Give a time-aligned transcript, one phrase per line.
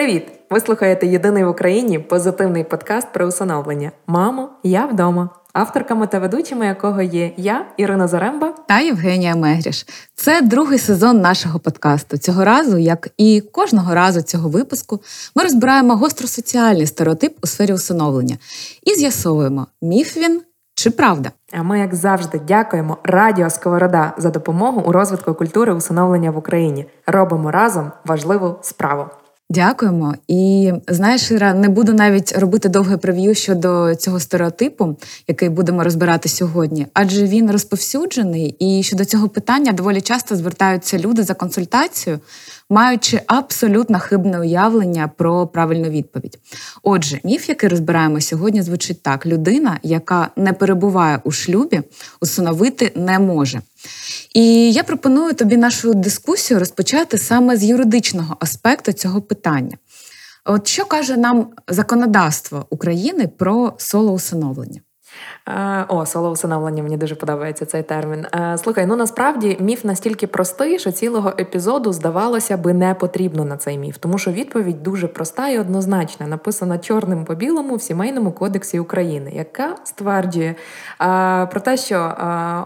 [0.00, 0.32] Привіт!
[0.50, 5.28] Ви слухаєте єдиний в Україні позитивний подкаст про усиновлення Мамо, я вдома.
[5.52, 9.86] Авторками та ведучими якого є я, Ірина Заремба та Євгенія Мегріш.
[10.14, 12.18] Це другий сезон нашого подкасту.
[12.18, 15.00] Цього разу, як і кожного разу цього випуску,
[15.36, 18.36] ми розбираємо гостросоціальний стереотип у сфері усиновлення
[18.82, 20.42] і з'ясовуємо, міф він
[20.74, 21.30] чи правда.
[21.52, 26.86] А ми, як завжди, дякуємо Радіо Сковорода за допомогу у розвитку культури усиновлення в Україні.
[27.06, 29.06] Робимо разом важливу справу.
[29.50, 30.14] Дякуємо.
[30.28, 34.96] І знаєш, Іра, не буду навіть робити довге прев'ю щодо цього стереотипу,
[35.28, 41.22] який будемо розбирати сьогодні, адже він розповсюджений, і щодо цього питання доволі часто звертаються люди
[41.22, 42.20] за консультацією,
[42.70, 46.38] маючи абсолютно хибне уявлення про правильну відповідь.
[46.82, 51.82] Отже, міф, який розбираємо сьогодні, звучить так: людина, яка не перебуває у шлюбі,
[52.20, 53.60] усиновити не може.
[54.34, 59.76] І я пропоную тобі нашу дискусію розпочати саме з юридичного аспекту цього питання.
[60.44, 64.80] От що каже нам законодавство України про солоусиновлення?
[65.56, 68.26] Е, о, соло усиновлення, мені дуже подобається цей термін.
[68.34, 73.56] Е, слухай, ну насправді міф настільки простий, що цілого епізоду здавалося би не потрібно на
[73.56, 78.32] цей міф, тому що відповідь дуже проста і однозначна, написана чорним по білому в сімейному
[78.32, 80.54] кодексі України, яка стверджує
[81.02, 82.14] е, про те, що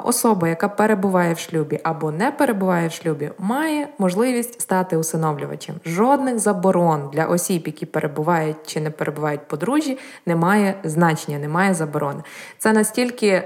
[0.04, 5.74] особа, яка перебуває в шлюбі або не перебуває в шлюбі, має можливість стати усиновлювачем.
[5.86, 12.22] Жодних заборон для осіб, які перебувають чи не перебувають подружжі, немає значення, немає заборони.
[12.58, 13.42] Це настільки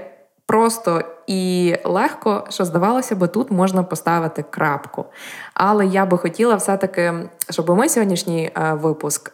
[0.49, 5.05] просто і легко, що здавалося би, тут можна поставити крапку.
[5.53, 7.13] Але я би хотіла все-таки,
[7.49, 9.31] щоб ми сьогоднішній е, випуск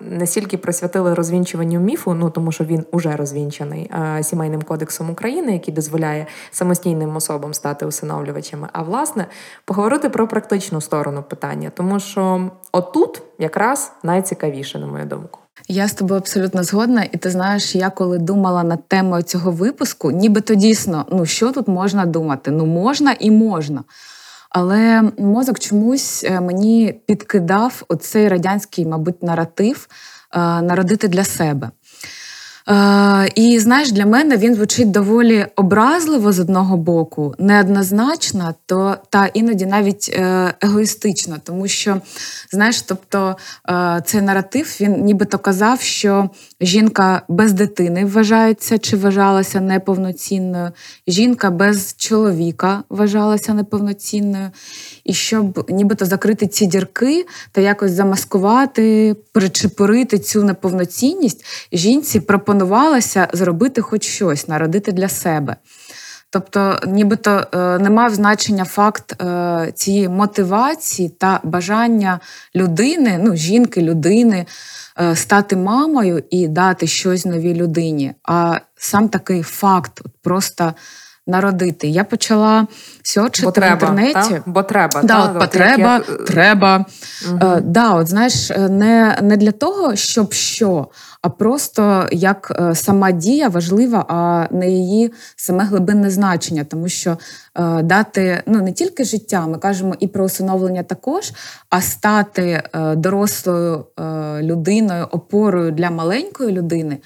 [0.00, 5.52] не стільки присвятили розвінчуванню міфу, ну тому що він уже розвінчений е, сімейним кодексом України,
[5.52, 9.26] який дозволяє самостійним особам стати усиновлювачами, а власне
[9.64, 15.38] поговорити про практичну сторону питання, тому що отут якраз найцікавіше, на мою думку.
[15.68, 20.10] Я з тобою абсолютно згодна, і ти знаєш, я коли думала над темою цього випуску,
[20.10, 22.50] нібито дійсно, ну що тут можна думати?
[22.50, 23.84] Ну можна і можна.
[24.50, 29.88] Але мозок чомусь е, мені підкидав оцей радянський, мабуть, наратив
[30.32, 31.70] е, народити для себе.
[32.68, 39.26] Е, І знаєш, для мене він звучить доволі образливо з одного боку, неоднозначно, то та
[39.26, 42.00] іноді навіть е, егоїстично, тому що
[42.52, 43.36] знаєш, тобто
[43.68, 50.70] е, цей наратив він нібито казав, що жінка без дитини вважається чи вважалася неповноцінною,
[51.08, 54.50] жінка без чоловіка вважалася неповноцінною,
[55.04, 63.28] і щоб нібито закрити ці дірки та якось замаскувати, причепурити цю неповноцінність, жінці пропонували пропонувалося
[63.32, 65.56] зробити хоч щось, народити для себе.
[66.30, 72.20] Тобто, нібито е, не мав значення факт е, цієї мотивації та бажання
[72.54, 74.46] людини, ну, жінки, людини
[75.00, 78.14] е, стати мамою і дати щось новій людині.
[78.24, 80.74] А сам такий факт просто
[81.26, 81.88] народити.
[81.88, 82.66] Я почала
[83.02, 84.12] сьочити бо в інтернеті.
[84.12, 84.42] Та?
[84.46, 85.02] Бо треба.
[85.02, 85.38] Да, та?
[85.38, 86.24] Потреба, як...
[86.24, 86.84] треба.
[87.28, 87.38] Угу.
[87.42, 90.88] Е, да, от знаєш, не, не для того, щоб що,
[91.22, 97.18] а просто як е, сама дія важлива, а не її саме глибинне значення, тому що
[97.54, 101.32] е, дати ну не тільки життя, ми кажемо і про усиновлення також,
[101.70, 104.02] а стати е, дорослою е,
[104.42, 106.98] людиною, опорою для маленької людини.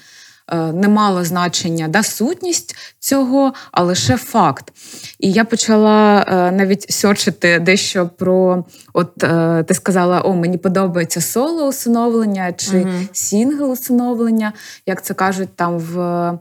[0.51, 4.73] Е, не мало значення да, сутність цього, а лише факт.
[5.19, 10.57] І я почала е, навіть search ити дещо про, от е, ти сказала, о, мені
[10.57, 12.89] подобається соло усиновлення чи угу.
[13.11, 14.53] сінгл усиновлення,
[14.85, 16.33] як це кажуть там в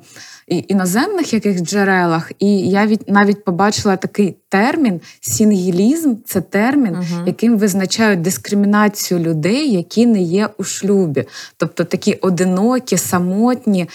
[0.56, 2.32] іноземних яких джерелах.
[2.38, 7.26] І я від навіть побачила такий термін singlism це термін, uh-huh.
[7.26, 11.24] яким визначають дискримінацію людей, які не є у шлюбі,
[11.56, 13.88] тобто такі одинокі, самотні.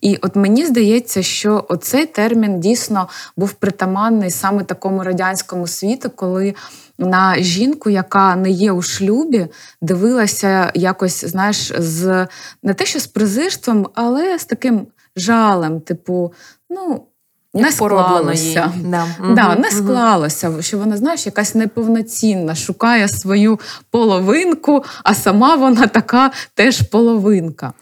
[0.00, 6.54] І от мені здається, що оцей термін дійсно був притаманний саме такому радянському світу, коли.
[6.98, 9.46] На жінку, яка не є у шлюбі,
[9.80, 12.26] дивилася якось, знаєш, з
[12.62, 14.86] не те, що з презирством, але з таким
[15.16, 16.32] жалем, типу,
[16.70, 17.06] ну.
[17.54, 18.72] Не склалося.
[18.84, 19.06] Да.
[19.34, 23.60] Да, не склалося, що вона, знаєш, якась неповноцінна, шукає свою
[23.90, 27.72] половинку, а сама вона така теж половинка.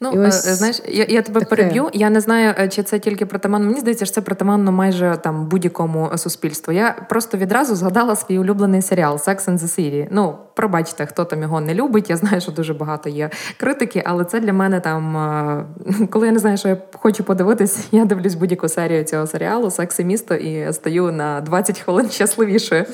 [0.00, 1.50] Ну, і ось знаєш, я я тебе таке.
[1.56, 1.90] переб'ю.
[1.92, 3.66] Я не знаю, е, чи це тільки притаманно.
[3.66, 6.72] Мені здається, що це притаманно майже там будь-якому суспільству.
[6.72, 10.08] Я просто відразу згадала свій улюблений серіал Sex and the City.
[10.10, 12.10] Ну, пробачте, хто там його не любить.
[12.10, 16.32] Я знаю, що дуже багато є критики, але це для мене там, е, коли я
[16.32, 20.34] не знаю, що я хочу подивитись, я дивлюсь будь-яку серію цього серіалу Секс і місто
[20.34, 22.84] і стаю на 20 хвилин щасливішою.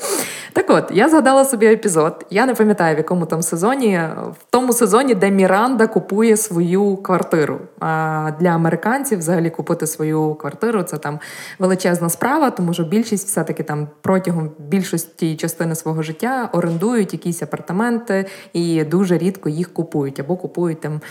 [0.53, 2.25] Так от, я згадала собі епізод.
[2.29, 3.99] Я не пам'ятаю, в якому там сезоні,
[4.31, 7.59] в тому сезоні, де Міранда купує свою квартиру.
[7.79, 11.19] А для американців взагалі купити свою квартиру це там
[11.59, 18.25] величезна справа, тому що більшість все-таки там протягом більшості частини свого життя орендують якісь апартаменти
[18.53, 21.01] і дуже рідко їх купують або купують там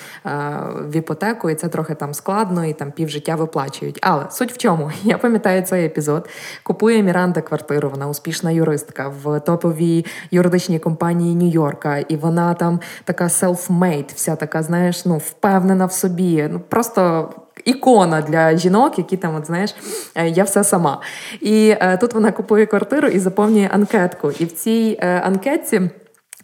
[0.85, 3.99] в іпотеку, і це трохи там складно, і там півжиття виплачують.
[4.03, 4.91] Але суть в чому?
[5.03, 6.29] Я пам'ятаю цей епізод.
[6.63, 13.25] Купує Міранда квартиру, вона успішна юристка в топовій юридичній компанії Нью-Йорка, і вона там така
[13.25, 16.49] self-made, вся така, знаєш, ну впевнена в собі.
[16.53, 17.31] Ну просто.
[17.65, 19.75] Ікона для жінок, які там, от знаєш,
[20.15, 21.01] е, я все сама.
[21.41, 24.31] І е, тут вона купує квартиру і заповнює анкетку.
[24.31, 25.91] І в цій е, анкетці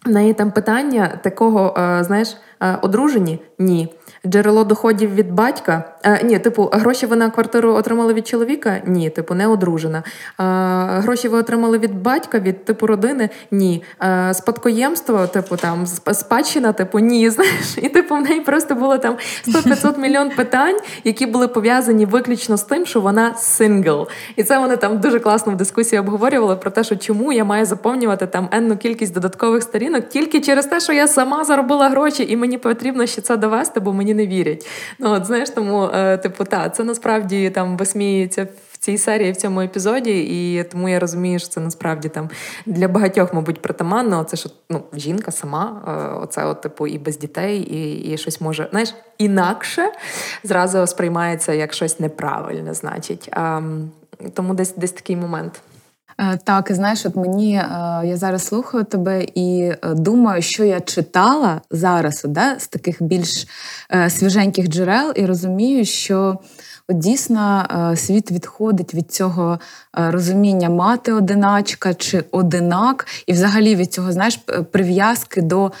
[0.05, 3.41] в неї там питання такого, е, знаєш, е, одружені?
[3.59, 3.93] Ні.
[4.25, 5.83] Джерело доходів від батька.
[6.03, 8.81] Е, ні, типу, гроші ви на квартиру отримали від чоловіка?
[8.85, 10.03] Ні, типу, не одружена.
[10.37, 10.43] А,
[11.03, 13.29] Гроші ви отримали від батька, від типу родини?
[13.51, 13.83] Ні.
[13.97, 17.29] А, Спадкоємство, типу, там, спадщина, типу, ні.
[17.39, 19.17] Знаєш, і типу в неї просто було там
[19.47, 24.07] 100-500 мільйон питань, які були пов'язані виключно з тим, що вона сингл.
[24.35, 27.65] І це вони там дуже класно в дискусії обговорювали про те, що чому я маю
[27.65, 32.37] заповнювати там енну кількість додаткових сторінок тільки через те, що я сама заробила гроші, і
[32.37, 34.67] мені потрібно ще це довести, бо мені не вірять.
[34.99, 39.35] Ну от знаєш, тому е, типу, та це насправді там висміється в цій серії, в
[39.35, 42.29] цьому епізоді, і тому я розумію, що це насправді там
[42.65, 44.23] для багатьох, мабуть, притаманно.
[44.23, 48.41] Це що ну, жінка сама, е, оце от, типу, і без дітей, і і щось
[48.41, 49.91] може знаєш, інакше
[50.43, 53.31] зразу сприймається як щось неправильне, значить.
[54.33, 55.61] Тому десь десь такий момент.
[56.19, 57.67] Е, так, і знаєш, от мені е,
[58.05, 63.47] я зараз слухаю тебе і е, думаю, що я читала зараз да, з таких більш
[64.09, 66.39] свіженьких джерел, і розумію, що
[66.87, 69.59] от дійсно світ відходить від цього
[69.93, 74.39] розуміння мати одиначка чи одинак, і взагалі від цього знаєш,
[74.71, 75.71] прив'язки до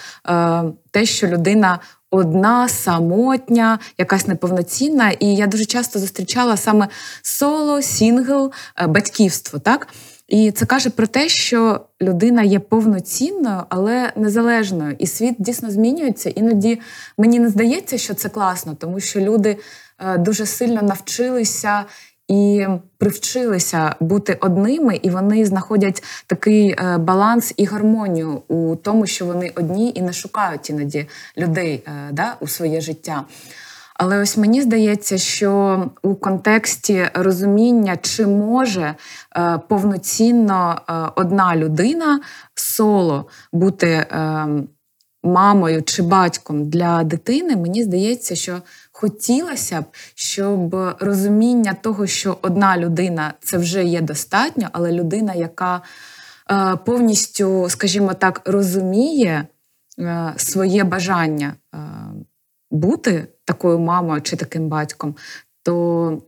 [0.91, 1.79] те, що людина.
[2.11, 6.87] Одна самотня, якась неповноцінна, і я дуже часто зустрічала саме
[7.21, 8.51] соло, сінгл,
[8.87, 9.59] батьківство.
[9.59, 9.87] Так
[10.29, 14.95] і це каже про те, що людина є повноцінною, але незалежною.
[14.99, 16.29] І світ дійсно змінюється.
[16.29, 16.79] Іноді
[17.17, 19.57] мені не здається, що це класно, тому що люди
[19.99, 21.85] е, дуже сильно навчилися.
[22.27, 22.67] І
[22.97, 29.51] привчилися бути одними, і вони знаходять такий е, баланс і гармонію у тому, що вони
[29.55, 31.05] одні і не шукають іноді
[31.37, 33.23] людей е, да, у своє життя.
[34.01, 38.95] Але ось мені здається, що у контексті розуміння, чи може
[39.37, 42.21] е, повноцінно е, одна людина
[42.55, 44.47] соло бути е,
[45.23, 49.85] мамою чи батьком для дитини, мені здається, що хотілося б,
[50.15, 55.81] щоб розуміння того, що одна людина це вже є достатньо, але людина, яка
[56.85, 59.47] повністю, скажімо так, розуміє
[60.37, 61.53] своє бажання
[62.71, 65.15] бути такою мамою чи таким батьком,
[65.63, 66.21] то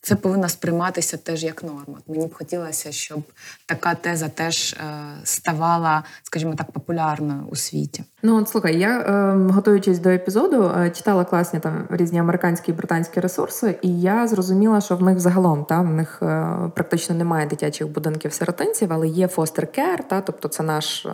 [0.00, 1.98] це повинно сприйматися теж як норма.
[2.08, 3.22] Мені б хотілося, щоб
[3.66, 4.84] така теза теж е,
[5.24, 8.04] ставала, скажімо так, популярною у світі.
[8.22, 12.74] Ну от слухай, я е, готуючись до епізоду, е, читала класні там різні американські і
[12.74, 17.46] британські ресурси, і я зрозуміла, що в них загалом та в них е, практично немає
[17.46, 21.06] дитячих будинків сиротинців, але є фостер кер, та тобто це наш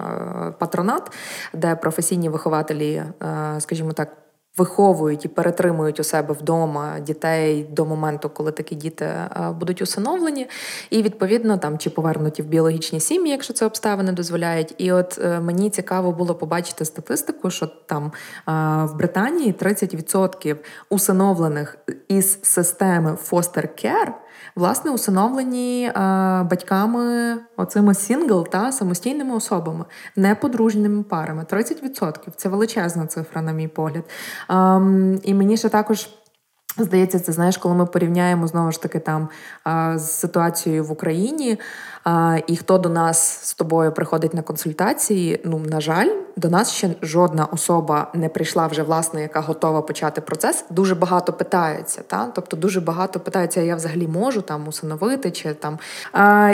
[0.59, 1.13] патронат,
[1.55, 3.03] де професійні вихователі,
[3.59, 4.17] скажімо так
[4.61, 10.49] виховують і перетримують у себе вдома дітей до моменту, коли такі діти е, будуть усиновлені,
[10.91, 14.75] і відповідно там чи повернуті в біологічні сім'ї, якщо це обставини дозволяють.
[14.79, 18.13] І от е, мені цікаво було побачити статистику, що там е,
[18.85, 20.57] в Британії 30%
[20.91, 23.17] усиновлених із системи
[23.85, 24.13] Care
[24.57, 25.93] власне усиновлені е,
[26.43, 29.85] батьками оцими сингл та самостійними особами,
[30.17, 31.47] неподружними парами.
[31.51, 34.05] 30% це величезна цифра, на мій погляд.
[34.51, 34.55] Е,
[35.23, 36.09] і мені ще також.
[36.79, 39.29] Здається, це знаєш, коли ми порівняємо знову ж таки там
[39.95, 41.59] з ситуацією в Україні.
[42.47, 46.91] І хто до нас з тобою приходить на консультації, ну на жаль, до нас ще
[47.03, 50.65] жодна особа не прийшла вже власне, яка готова почати процес.
[50.71, 52.03] Дуже багато питаються.
[52.07, 52.33] Та?
[52.35, 55.79] Тобто дуже багато питаються, я взагалі можу там усиновити чи там.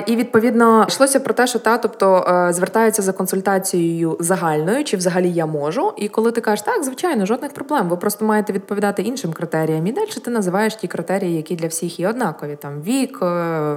[0.06, 5.32] І відповідно йшлося про те, що та, тобто е, звертаються за консультацією загальною, чи взагалі
[5.32, 5.92] я можу.
[5.96, 7.88] І коли ти кажеш, так, звичайно, жодних проблем.
[7.88, 9.86] Ви просто маєте відповідати іншим критеріям.
[9.86, 12.56] І далі ти називаєш ті критерії, які для всіх є однакові.
[12.56, 13.76] Там вік, е,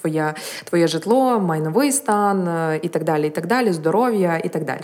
[0.00, 0.34] твоя,
[0.78, 4.80] твоє житло, майновий стан е, і так далі, і так далі, здоров'я і так далі.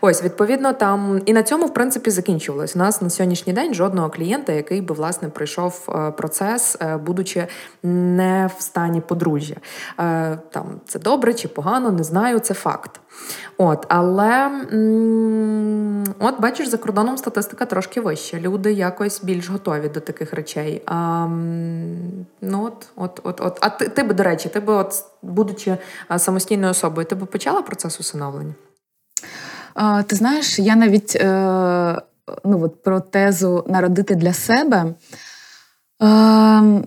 [0.00, 2.76] Ось, відповідно, там і на цьому, в принципі, закінчувалось.
[2.76, 7.46] У нас на сьогоднішній день жодного клієнта, який би власне пройшов е, процес, е, будучи
[7.82, 9.56] не в стані подружжя.
[10.50, 13.00] Там це добре чи погано, не знаю, це факт.
[13.58, 14.50] От, Але
[16.18, 18.38] от бачиш, за кордоном статистика трошки вища.
[18.40, 20.82] Люди якось більш готові до таких речей.
[20.86, 21.26] А,
[22.40, 23.58] ну от, от, от, от.
[23.60, 25.76] А ти, ти би, до речі, ти би, от, будучи
[26.16, 28.54] самостійною особою, ти би почала процес усиновлення?
[30.06, 31.26] Ти знаєш, я навіть е,
[32.44, 34.94] ну, от про тезу народити для себе.
[36.04, 36.84] Ем,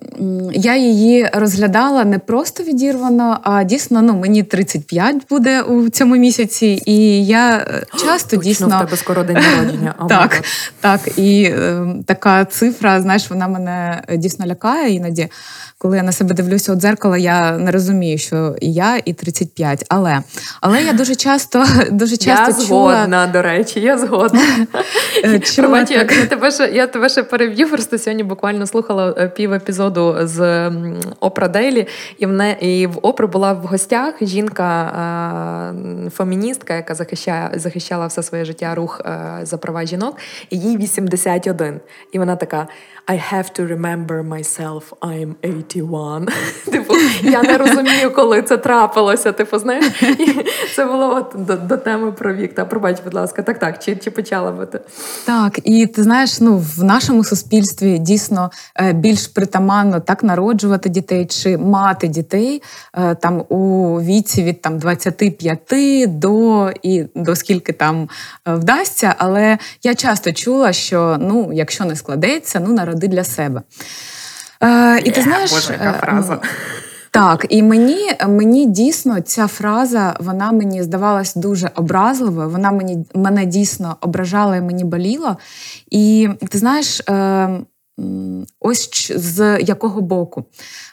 [0.53, 6.83] я її розглядала не просто відірвано, а дійсно ну, мені 35 буде у цьому місяці,
[6.85, 9.95] і я е, часто Точно, дійсно в тебе скоро день народження.
[10.09, 10.43] так,
[10.79, 15.29] так, і е, така цифра, знаєш, вона мене дійсно лякає іноді
[15.79, 19.85] коли я на себе дивлюся у дзеркало, я не розумію, що і я, і 35.
[19.89, 20.21] Але
[20.61, 22.95] але я дуже часто дуже часто я чула...
[22.95, 24.41] згодна, до речі, я згодна.
[25.23, 29.27] Е, чула, я, я, тебе ще, я тебе ще переб'ю, просто сьогодні буквально слухала е,
[29.27, 30.71] пів епізоду з
[31.19, 35.73] Опра Дейлі, і в не, і в Опри була в гостях жінка,
[36.15, 40.17] феміністка, яка захищає, захищала все своє життя рух е, за права жінок,
[40.49, 41.79] і їй 81.
[42.11, 42.67] І вона така.
[43.09, 45.37] I have to remember myself, I'm
[45.75, 46.27] 81.
[46.71, 46.93] Типу,
[47.23, 49.31] я не розумію, коли це трапилося.
[49.31, 49.85] Типу, знаєш,
[50.75, 52.53] це було от до, до теми про вік.
[52.53, 54.79] Та пробач, будь ласка, так, так, чи чи почала бути?
[55.25, 61.25] Так, і ти знаєш, ну в нашому суспільстві дійсно е, більш притаманно так народжувати дітей
[61.25, 68.09] чи мати дітей е, там у віці від там 25 до і до скільки там
[68.47, 69.15] е, вдасться.
[69.17, 73.61] Але я часто чула, що ну, якщо не складеться, ну народити роди для себе.
[74.63, 76.39] Е, І ти знаєш, Боже, яка е, фраза.
[77.11, 82.49] Так, і мені мені дійсно ця фраза вона мені здавалась дуже образливою.
[82.49, 85.37] Вона мені мене дійсно ображала і мені боліло.
[85.91, 87.49] І ти знаєш, е,
[88.59, 90.45] ось з якого боку.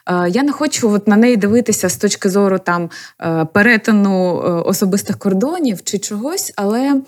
[0.07, 2.91] Е, я не хочу от на неї дивитися з точки зору там
[3.21, 7.01] е, перетину е, особистих кордонів чи чогось, але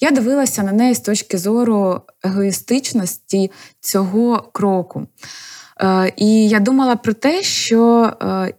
[0.00, 3.50] я дивилася на неї з точки зору егоїстичності
[3.80, 5.06] цього кроку.
[6.16, 8.12] І я думала про те, що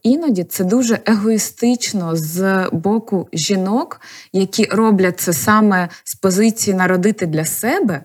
[0.04, 4.02] іноді це дуже егоїстично з боку жінок,
[4.34, 8.02] які роблять це саме з позиції народити для себе,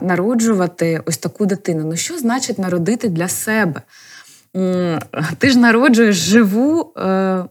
[0.00, 1.84] народжувати ось таку дитину.
[1.84, 3.82] Ну, що значить народити для себе?
[5.38, 7.44] ти ж народжуєш живу е,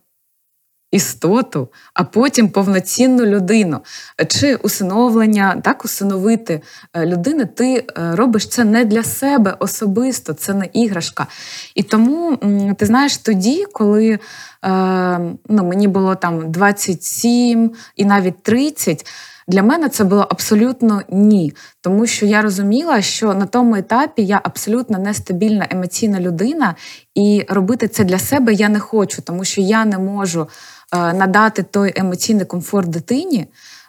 [0.95, 3.79] істоту, а потім повноцінну людину.
[4.27, 6.61] Чи усиновлення, так, усиновити
[6.93, 11.27] е, людини, ти е, робиш це не для себе особисто, це не іграшка.
[11.75, 12.37] І тому,
[12.77, 14.19] ти знаєш, тоді, коли е,
[15.49, 19.05] ну, мені було там 27 і навіть 30.
[19.47, 24.41] Для мене це було абсолютно ні, тому що я розуміла, що на тому етапі я
[24.43, 26.75] абсолютно нестабільна емоційна людина,
[27.15, 30.47] і робити це для себе я не хочу, тому що я не можу
[31.13, 33.47] надати той емоційний комфорт дитині.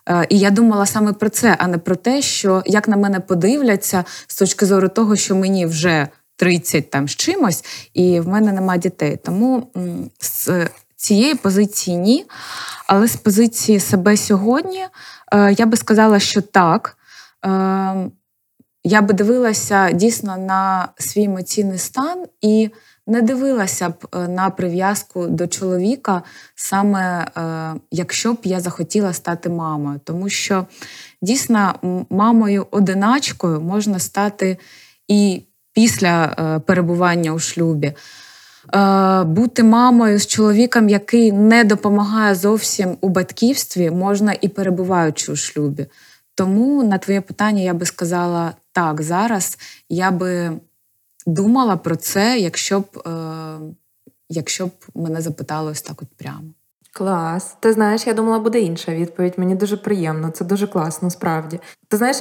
[0.09, 3.21] Е, і я думала саме про це, а не про те, що як на мене
[3.21, 8.53] подивляться з точки зору того, що мені вже 30 там з чимось, і в мене
[8.53, 9.19] нема дітей.
[9.25, 9.71] Тому
[10.21, 12.25] з цієї позиції ні.
[12.87, 14.87] Але з позиції себе сьогодні
[15.33, 16.97] Е, я би сказала, що так.
[17.45, 17.49] Е,
[18.85, 22.71] я би дивилася дійсно на свій емоційний стан і
[23.07, 26.23] не дивилася б е, на прив'язку до чоловіка,
[26.55, 27.27] саме
[27.91, 30.01] якщо б я захотіла стати мамою.
[30.05, 30.67] Тому що
[31.23, 31.75] дійсно
[32.11, 34.59] мамою-одиначкою можна стати
[35.09, 36.27] і після
[36.67, 37.95] перебування у шлюбі.
[38.75, 45.37] Е, бути мамою з чоловіком, який не допомагає зовсім у батьківстві, можна і перебуваючи у
[45.37, 45.87] шлюбі.
[46.35, 49.59] Тому на твоє питання я би сказала так, зараз
[49.89, 50.53] я би
[51.27, 53.11] думала про це, якщо б е,
[54.29, 56.45] якщо б мене запитали ось так от прямо.
[56.93, 57.57] Клас.
[57.61, 59.35] Ти знаєш, я думала, буде інша відповідь.
[59.37, 61.61] Мені дуже приємно, це дуже класно, справді.
[61.89, 62.17] Ти знаєш,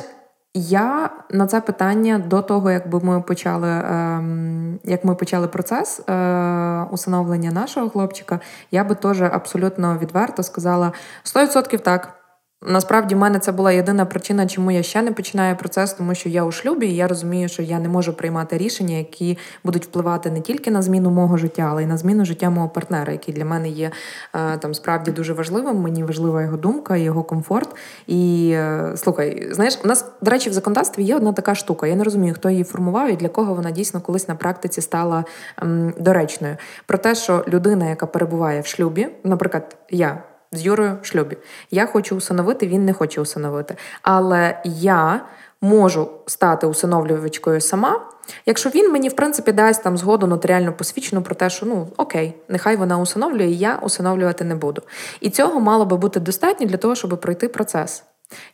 [0.57, 6.85] Я на це питання до того, якби ми почали ем, як ми почали процес е,
[6.91, 8.39] усиновлення нашого хлопчика,
[8.71, 10.91] я би теж абсолютно відверто сказала
[11.23, 12.24] 100% так.
[12.67, 16.29] Насправді в мене це була єдина причина, чому я ще не починаю процес, тому що
[16.29, 20.31] я у шлюбі, і я розумію, що я не можу приймати рішення, які будуть впливати
[20.31, 23.45] не тільки на зміну мого життя, але й на зміну життя мого партнера, який для
[23.45, 23.91] мене є
[24.33, 25.75] е, там справді дуже важливим.
[25.75, 27.75] Мені важлива його думка, його комфорт.
[28.07, 31.87] І е, слухай, знаєш, у нас, до речі, в законодавстві є одна така штука.
[31.87, 35.25] Я не розумію, хто її формував і для кого вона дійсно колись на практиці стала
[35.61, 36.57] ем, доречною.
[36.85, 41.37] Про те, що людина, яка перебуває в шлюбі, наприклад, я з Юрою в шлюбі.
[41.71, 43.75] Я хочу усиновити, він не хоче усиновити.
[44.01, 45.21] Але я
[45.61, 48.01] можу стати усиновлювачкою сама,
[48.45, 52.33] якщо він мені, в принципі, дасть там згоду нотаріально посвідчену про те, що ну окей,
[52.49, 54.81] нехай вона усиновлює, я усиновлювати не буду.
[55.21, 58.03] І цього мало би бути достатньо для того, щоб пройти процес.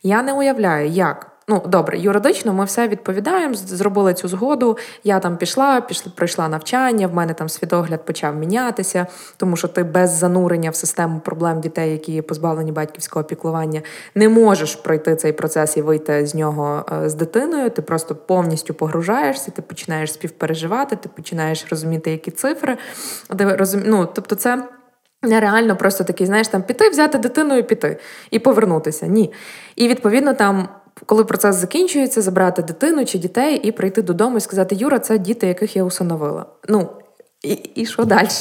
[0.03, 4.77] Я не уявляю, як Ну, добре, юридично ми все відповідаємо, зробили цю згоду.
[5.03, 9.07] Я там пішла, пішла, пройшла навчання, в мене там світогляд почав мінятися,
[9.37, 13.81] тому що ти без занурення в систему проблем дітей, які позбавлені батьківського піклування,
[14.15, 17.69] не можеш пройти цей процес і вийти з нього е, з дитиною.
[17.69, 22.77] Ти просто повністю погружаєшся, ти починаєш співпереживати, ти починаєш розуміти, які цифри.
[23.37, 23.81] Ти розум...
[23.85, 24.63] ну, Тобто, це.
[25.23, 27.97] Нереально просто такий, знаєш, там піти, взяти дитину і піти,
[28.31, 29.07] і повернутися.
[29.07, 29.33] Ні.
[29.75, 30.69] І відповідно там
[31.05, 35.47] коли процес закінчується, забрати дитину чи дітей і прийти додому і сказати: Юра, це діти,
[35.47, 36.45] яких я усиновила.
[36.67, 36.89] Ну
[37.41, 38.27] і і що далі?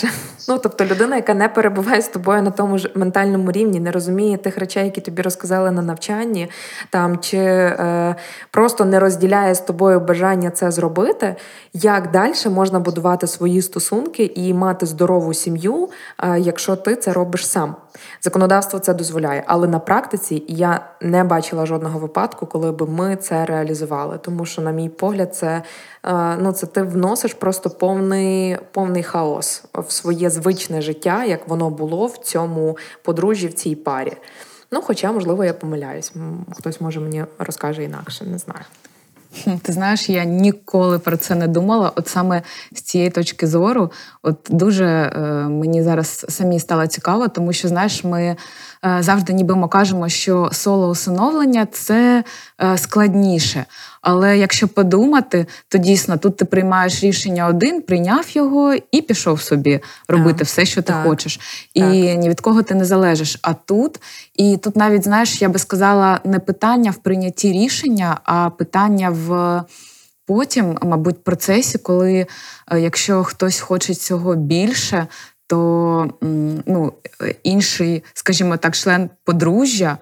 [0.49, 4.37] Ну тобто людина, яка не перебуває з тобою на тому ж ментальному рівні, не розуміє
[4.37, 6.51] тих речей, які тобі розказали на навчанні,
[6.91, 8.15] там чи е,
[8.51, 11.37] просто не розділяє з тобою бажання це зробити.
[11.73, 15.89] Як далі можна будувати свої стосунки і мати здорову сім'ю,
[16.23, 17.77] е, якщо ти це робиш сам?
[18.21, 23.45] Законодавство це дозволяє, але на практиці я не бачила жодного випадку, коли би ми це
[23.45, 24.19] реалізували.
[24.23, 25.63] Тому що, на мій погляд, це
[26.05, 31.71] е, ну це ти вносиш просто повний повний хаос в своє звичне життя, як воно
[31.71, 34.13] було в цьому подружжі, в цій парі.
[34.73, 36.13] Ну, хоча, можливо, я помиляюсь.
[36.53, 38.65] Хтось може мені розкаже інакше, не знаю.
[39.63, 41.93] Ти знаєш, я ніколи про це не думала.
[41.97, 43.91] От саме з цієї точки зору,
[44.23, 48.37] от дуже е, мені зараз самі стало цікаво, тому що знаєш, ми
[48.83, 52.25] завжди ніби ми кажемо, що соло усиновлення це
[52.63, 53.65] е, складніше.
[54.03, 59.81] Але якщо подумати, то дійсно тут ти приймаєш рішення один, прийняв його і пішов собі
[60.09, 61.41] робити так, все, що ти так, хочеш.
[61.75, 62.19] І так.
[62.19, 63.39] ні від кого ти не залежиш.
[63.43, 64.01] А тут,
[64.35, 69.63] і тут навіть знаєш, я би сказала, не питання в прийнятті рішення, а питання в.
[70.27, 72.27] Потім, мабуть, процесі, коли
[72.71, 75.07] е, якщо хтось хоче цього більше,
[75.51, 76.11] то
[76.67, 76.93] ну,
[77.43, 79.99] інший, скажімо так, член подружжя,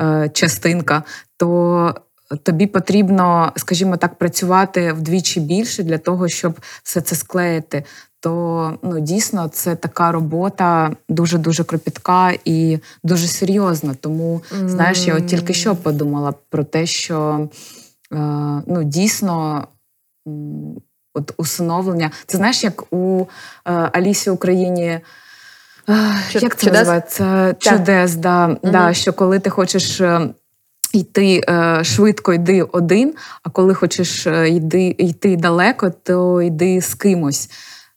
[0.00, 1.02] е, частинка,
[1.36, 1.94] то
[2.42, 7.84] тобі потрібно, скажімо так, працювати вдвічі більше для того, щоб все це склеїти.
[8.20, 13.94] То ну дійсно це така робота дуже дуже кропітка і дуже серйозна.
[14.00, 17.48] Тому знаєш, я от тільки що подумала про те, що
[18.12, 18.16] е,
[18.66, 19.68] ну дійсно.
[21.14, 22.10] От усиновлення.
[22.26, 23.26] Це знаєш, як у
[23.66, 24.86] е, Алісі Україні.
[24.86, 25.02] Е,
[26.32, 27.54] як це називається?
[27.58, 28.58] Чудес, да, угу.
[28.62, 30.28] да, що коли ти хочеш е,
[30.92, 37.50] Йти е, швидко йди один, а коли хочеш йди, йти далеко, то йди з кимось.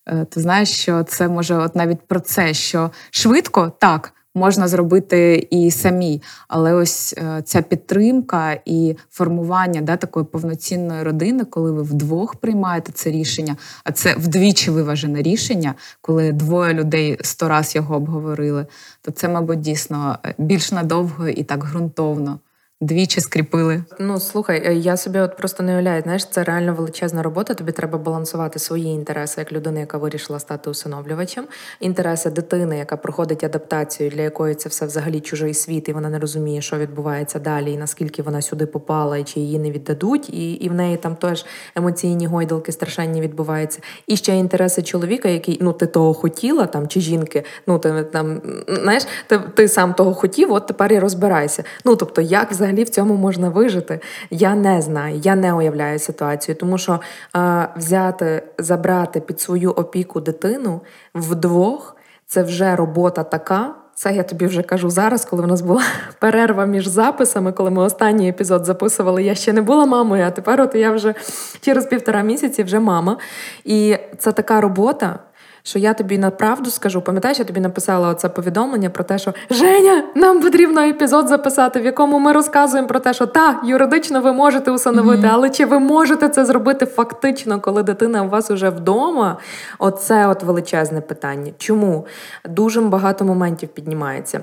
[0.08, 5.48] Е, ти знаєш, що це може от навіть про це, що швидко так можна зробити
[5.50, 6.22] і самі.
[6.48, 13.12] але ось ця підтримка і формування да, такої повноцінної родини, коли ви вдвох приймаєте це
[13.12, 18.66] рішення, а це вдвічі виважене рішення, коли двоє людей сто раз його обговорили,
[19.02, 22.40] то це, мабуть, дійсно більш надовго і так ґрунтовно
[22.82, 23.84] двічі скріпили.
[24.00, 27.54] Ну слухай, е, я собі от просто не уявляю, знаєш, це реально величезна робота.
[27.54, 31.46] Тобі треба балансувати свої інтереси як людина, яка вирішила стати усиновлювачем,
[31.80, 36.20] інтереси дитини, яка проходить адаптацію, для якої це все взагалі чужий світ, і вона не
[36.20, 40.54] розуміє, що відбувається далі, і наскільки вона сюди попала, і чи її не віддадуть, і
[40.54, 43.80] і в неї там теж емоційні гойдалки страшенні відбуваються.
[44.08, 48.42] І ще інтереси чоловіка, який ну ти того хотіла, там чи жінки, ну ти там
[48.68, 51.64] знаєш, ти, ти сам того хотів, от тепер і розбирайся.
[51.86, 54.00] Ну тобто, як взагалі в цьому можна вижити?
[54.30, 57.00] Я не знаю, я не уявляю ситуацію, тому що
[57.36, 60.82] е, взяти, забрати під свою опіку дитину
[61.16, 61.96] вдвох
[62.26, 63.76] це вже робота така.
[63.96, 65.82] Це я тобі вже кажу зараз, коли в нас була
[66.20, 69.24] перерва між записами, коли ми останній епізод записували.
[69.24, 71.14] Я ще не була мамою, а тепер от я вже
[71.62, 73.18] через півтора місяці вже мама.
[73.64, 75.20] І це така робота.
[75.64, 80.04] Що я тобі направду скажу, пам'ятаєш, я тобі написала оце повідомлення про те, що Женя,
[80.16, 84.72] нам потрібно епізод записати, в якому ми розказуємо про те, що та юридично ви можете
[84.72, 85.34] усиновити, mm-hmm.
[85.34, 89.38] але чи ви можете це зробити фактично, коли дитина у вас уже вдома?
[89.80, 91.52] Оце от величезне питання.
[91.58, 92.06] Чому
[92.50, 94.42] дуже багато моментів піднімається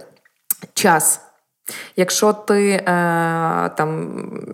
[0.75, 1.30] час.
[1.97, 2.85] Якщо ти е,
[3.77, 4.09] там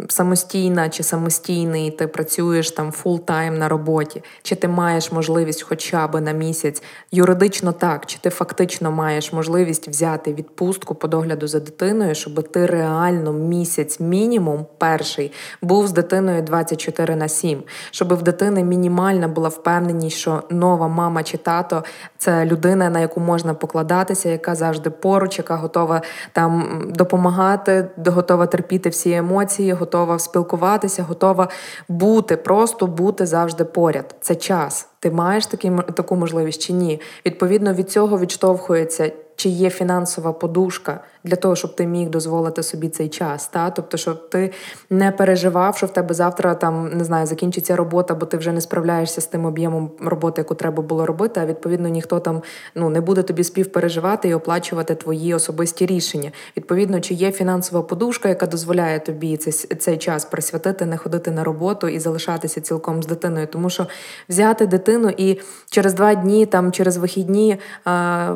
[0.08, 6.20] самостійна чи самостійний, ти працюєш там full-time на роботі, чи ти маєш можливість хоча б
[6.20, 12.14] на місяць юридично так, чи ти фактично маєш можливість взяти відпустку по догляду за дитиною,
[12.14, 18.64] щоб ти реально місяць мінімум перший був з дитиною 24 на 7, щоб в дитини
[18.64, 21.84] мінімальна була впевненість, що нова мама чи тато
[22.18, 26.02] це людина, на яку можна покладатися, яка завжди поруч, яка готова
[26.32, 31.48] там допомагати, готова терпіти всі емоції, готова спілкуватися, готова
[31.88, 34.14] бути, просто бути завжди поряд.
[34.20, 34.88] Це час.
[35.00, 37.00] Ти маєш такі, таку можливість чи ні?
[37.26, 42.88] Відповідно від цього відштовхується чи є фінансова подушка для того, щоб ти міг дозволити собі
[42.88, 43.48] цей час.
[43.48, 43.70] Та?
[43.70, 44.52] Тобто, щоб ти
[44.90, 48.60] не переживав, що в тебе завтра там не знаю, закінчиться робота, бо ти вже не
[48.60, 51.40] справляєшся з тим об'ємом роботи, яку треба було робити.
[51.40, 52.42] А відповідно ніхто там
[52.74, 56.32] ну не буде тобі співпереживати і оплачувати твої особисті рішення.
[56.56, 61.44] Відповідно, чи є фінансова подушка, яка дозволяє тобі цей, цей час присвятити, не ходити на
[61.44, 63.86] роботу і залишатися цілком з дитиною, тому що
[64.28, 67.58] взяти дитину і через два дні, там через вихідні,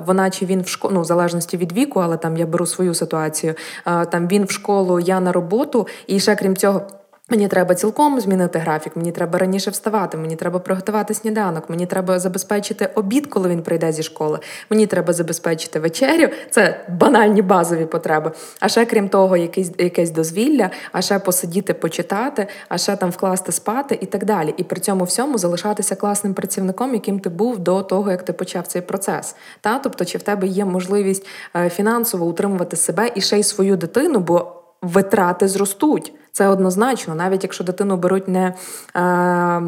[0.06, 2.79] вона чи він в школу, ну в залежності від віку, але там я беру свою
[2.94, 3.54] ситуацію.
[3.84, 6.99] Там він в школу, я на роботу, і ще крім цього.
[7.30, 12.18] Мені треба цілком змінити графік, мені треба раніше вставати, мені треба приготувати сніданок, мені треба
[12.18, 14.38] забезпечити обід, коли він прийде зі школи.
[14.70, 16.28] Мені треба забезпечити вечерю.
[16.50, 18.32] Це банальні базові потреби.
[18.60, 23.52] А ще крім того, якесь якесь дозвілля, а ще посидіти, почитати, а ще там вкласти
[23.52, 24.54] спати і так далі.
[24.56, 28.66] І при цьому всьому залишатися класним працівником, яким ти був до того, як ти почав
[28.66, 29.34] цей процес.
[29.60, 33.76] Та тобто, чи в тебе є можливість е, фінансово утримувати себе і ще й свою
[33.76, 36.12] дитину, бо витрати зростуть.
[36.32, 38.54] Це однозначно, навіть якщо дитину беруть не
[38.96, 39.60] е,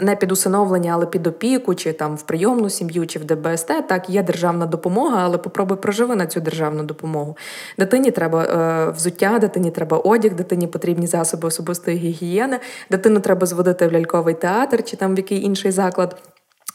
[0.00, 4.10] не під усиновлення, але під опіку, чи там в прийомну сім'ю, чи в ДБСТ, так
[4.10, 7.36] є державна допомога, але попробуй проживи на цю державну допомогу.
[7.78, 13.86] Дитині треба е, взуття, дитині треба одяг, дитині потрібні засоби особистої гігієни, дитину треба зводити
[13.86, 16.16] в ляльковий театр чи там в який інший заклад.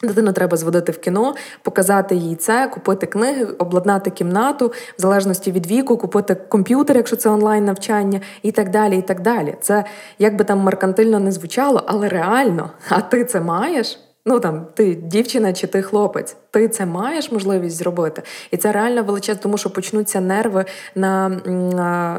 [0.03, 5.67] Дитину треба зводити в кіно, показати їй це, купити книги, обладнати кімнату, в залежності від
[5.67, 8.97] віку, купити комп'ютер, якщо це онлайн навчання, і так далі.
[8.97, 9.55] і так далі.
[9.61, 9.85] Це
[10.19, 13.99] як би там меркантильно не звучало, але реально, а ти це маєш?
[14.25, 19.03] Ну там ти дівчина чи ти хлопець ти це маєш можливість зробити, і це реально
[19.03, 21.29] величезно, тому що почнуться нерви на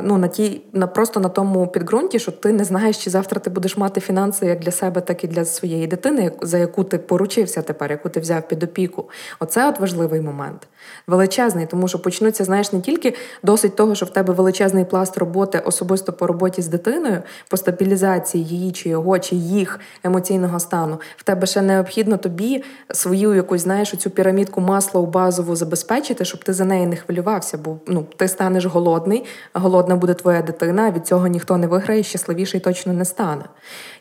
[0.05, 3.51] ну на ті, на просто на тому підґрунті, що ти не знаєш, чи завтра ти
[3.51, 7.63] будеш мати фінанси як для себе, так і для своєї дитини, за яку ти поручився
[7.63, 9.11] тепер, яку ти взяв під опіку.
[9.41, 10.69] Оце от важливий момент.
[11.07, 15.63] Величезний, тому що почнуться, знаєш, не тільки досить того, що в тебе величезний пласт роботи
[15.65, 21.01] особисто по роботі з дитиною, по стабілізації її, чи його, чи їх емоційного стану.
[21.17, 26.45] В тебе ще необхідно тобі свою якусь, знаєш, цю пірамідку масла у базову забезпечити, щоб
[26.45, 31.07] ти за неї не хвилювався, бо ну ти станеш голодний, голодна буде твоя дитина, від
[31.07, 33.45] цього ніхто не виграє, щасливіший точно не стане.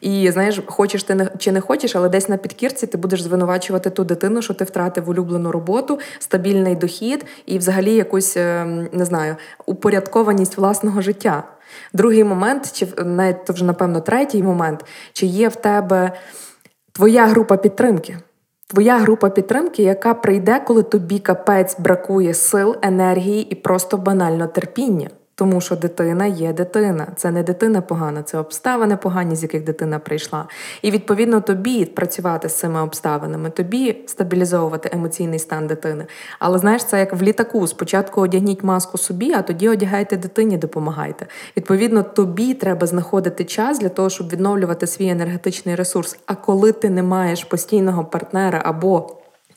[0.01, 3.89] І знаєш, хочеш ти не чи не хочеш, але десь на підкірці ти будеш звинувачувати
[3.89, 9.35] ту дитину, що ти втратив улюблену роботу, стабільний дохід і, взагалі, якусь ем, не знаю,
[9.65, 11.43] упорядкованість власного життя.
[11.93, 16.11] Другий момент, чи навіть то вже напевно третій момент, чи є в тебе
[16.99, 18.17] твоя група підтримки.
[18.67, 25.09] Твоя група підтримки, яка прийде, коли тобі капець бракує сил, енергії і просто банально терпіння.
[25.39, 27.07] Тому що дитина є дитина.
[27.15, 30.45] Це не дитина погана, це обставини погані, з яких дитина прийшла.
[30.81, 36.05] І відповідно тобі працювати з цими обставинами, тобі стабілізовувати емоційний стан дитини.
[36.39, 37.67] Але знаєш, це як в літаку.
[37.67, 41.25] Спочатку одягніть маску собі, а тоді одягайте дитині, допомагайте.
[41.57, 46.17] Відповідно, тобі треба знаходити час для того, щоб відновлювати свій енергетичний ресурс.
[46.25, 49.15] А коли ти не маєш постійного партнера або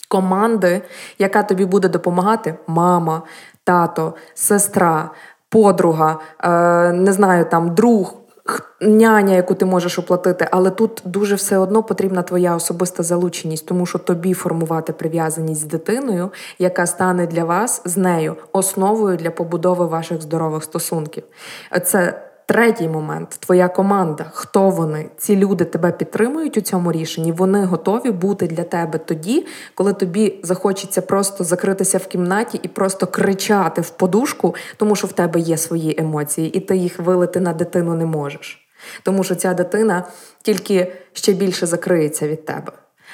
[0.08, 0.82] команди,
[1.18, 3.22] яка тобі буде допомагати, мама,
[3.64, 5.10] тато, сестра
[5.52, 8.14] подруга, е, не знаю, там друг.
[8.80, 13.86] Няня, яку ти можеш оплатити, але тут дуже все одно потрібна твоя особиста залученість, тому
[13.86, 19.86] що тобі формувати прив'язаність з дитиною, яка стане для вас з нею основою для побудови
[19.86, 21.22] ваших здорових стосунків.
[21.84, 24.24] Це Третій момент твоя команда.
[24.32, 25.10] Хто вони?
[25.18, 27.32] Ці люди тебе підтримують у цьому рішенні.
[27.32, 33.06] Вони готові бути для тебе тоді, коли тобі захочеться просто закритися в кімнаті і просто
[33.06, 37.52] кричати в подушку, тому що в тебе є свої емоції, і ти їх вилити на
[37.52, 38.68] дитину не можеш.
[39.02, 40.04] Тому що ця дитина
[40.42, 42.72] тільки ще більше закриється від тебе.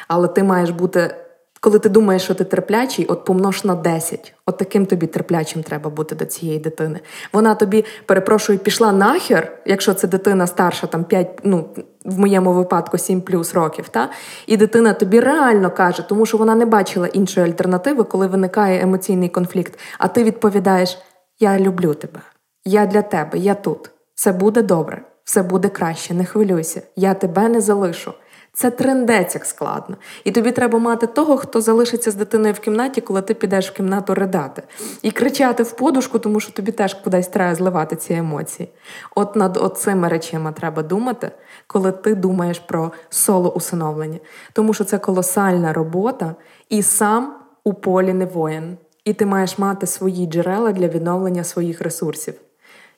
[0.09, 1.15] Але ти маєш бути
[1.61, 4.35] Коли ти думаєш, що ти терплячий, от помнож на 10.
[4.47, 7.01] От таким тобі терплячим треба бути до цієї дитини.
[7.33, 11.69] Вона тобі, перепрошую, пішла нахер, якщо це дитина старша, там 5, ну
[12.05, 13.89] в моєму випадку 7 плюс років.
[13.89, 14.11] Та?
[14.47, 19.29] І дитина тобі реально каже, тому що вона не бачила іншої альтернативи, коли виникає емоційний
[19.29, 19.79] конфлікт.
[19.99, 20.99] А ти відповідаєш:
[21.39, 22.21] Я люблю тебе,
[22.65, 23.91] я для тебе, я тут.
[24.15, 28.13] Все буде добре, все буде краще, не хвилюйся, я тебе не залишу.
[28.53, 29.97] Це трендець як складно.
[30.25, 33.75] І тобі треба мати того, хто залишиться з дитиною в кімнаті, коли ти підеш в
[33.75, 34.63] кімнату ридати.
[35.03, 38.69] І кричати в подушку, тому що тобі теж кудись треба зливати ці емоції.
[39.15, 41.31] От над цими речами треба думати,
[41.67, 44.19] коли ти думаєш про соло-усиновлення.
[44.53, 46.35] Тому що це колосальна робота,
[46.69, 47.35] і сам
[47.65, 48.79] у полі не воїн.
[49.05, 52.35] І ти маєш мати свої джерела для відновлення своїх ресурсів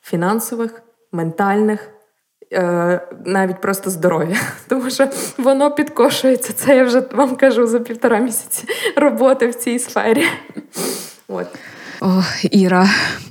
[0.03, 0.83] фінансових,
[1.13, 1.91] ментальних.
[2.53, 4.37] Е, навіть просто здоров'я,
[4.69, 5.09] тому що
[5.39, 6.53] воно підкошується.
[6.53, 10.25] Це я вже вам кажу за півтора місяці роботи в цій сфері.
[11.29, 11.47] От.
[12.01, 12.89] О, Іра,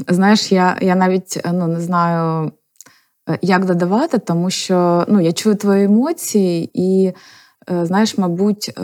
[0.08, 2.52] знаєш, я я навіть ну, не знаю,
[3.30, 7.14] е, як додавати, тому що ну, я чую твої емоції і Е,
[7.70, 8.82] знаєш, мабуть, е,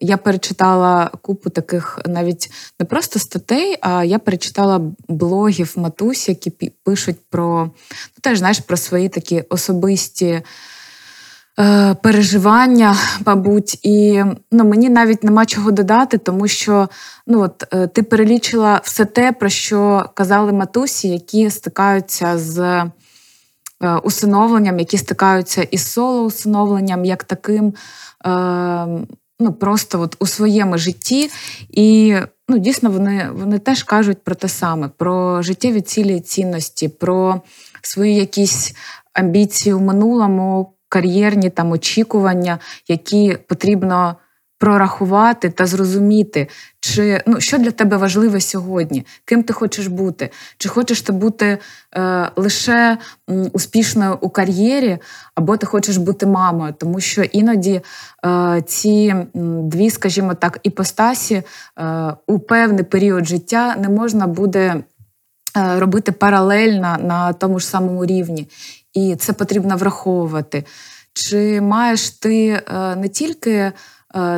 [0.00, 6.50] я перечитала купу таких навіть не просто статей, а я перечитала блогів матусь, які
[6.84, 10.42] пишуть про ну, теж знаєш, про свої такі особисті.
[11.58, 16.88] Е, переживання, мабуть, і ну, мені навіть нема чого додати, тому що
[17.26, 22.84] ну, от, ти перелічила все те, про що казали матусі, які стикаються з
[24.02, 27.74] усиновленням, які стикаються із соло-усиновленням, як таким.
[28.24, 29.06] Ем,
[29.40, 31.30] ну, просто от у своєму житті.
[31.70, 32.16] І
[32.48, 37.40] ну, дійсно вони вони теж кажуть про те саме: про життєві цілі і цінності, про
[37.82, 38.74] свої якісь
[39.12, 44.16] амбіції у минулому, кар'єрні там очікування, які потрібно
[44.60, 46.48] прорахувати та зрозуміти,
[46.80, 51.58] чи ну що для тебе важливе сьогодні, ким ти хочеш бути, чи хочеш ти бути
[51.96, 52.98] е, лише
[53.30, 54.98] м, успішною у кар'єрі,
[55.34, 57.80] або ти хочеш бути мамою, тому що іноді
[58.26, 61.34] е, ці дві, скажімо так, іпостасі
[61.78, 64.82] е, у певний період життя не можна буде.
[65.56, 68.48] Е, робити паралельно на тому ж самому рівні,
[68.94, 70.64] і це потрібно враховувати.
[71.12, 73.72] Чи маєш ти е, не тільки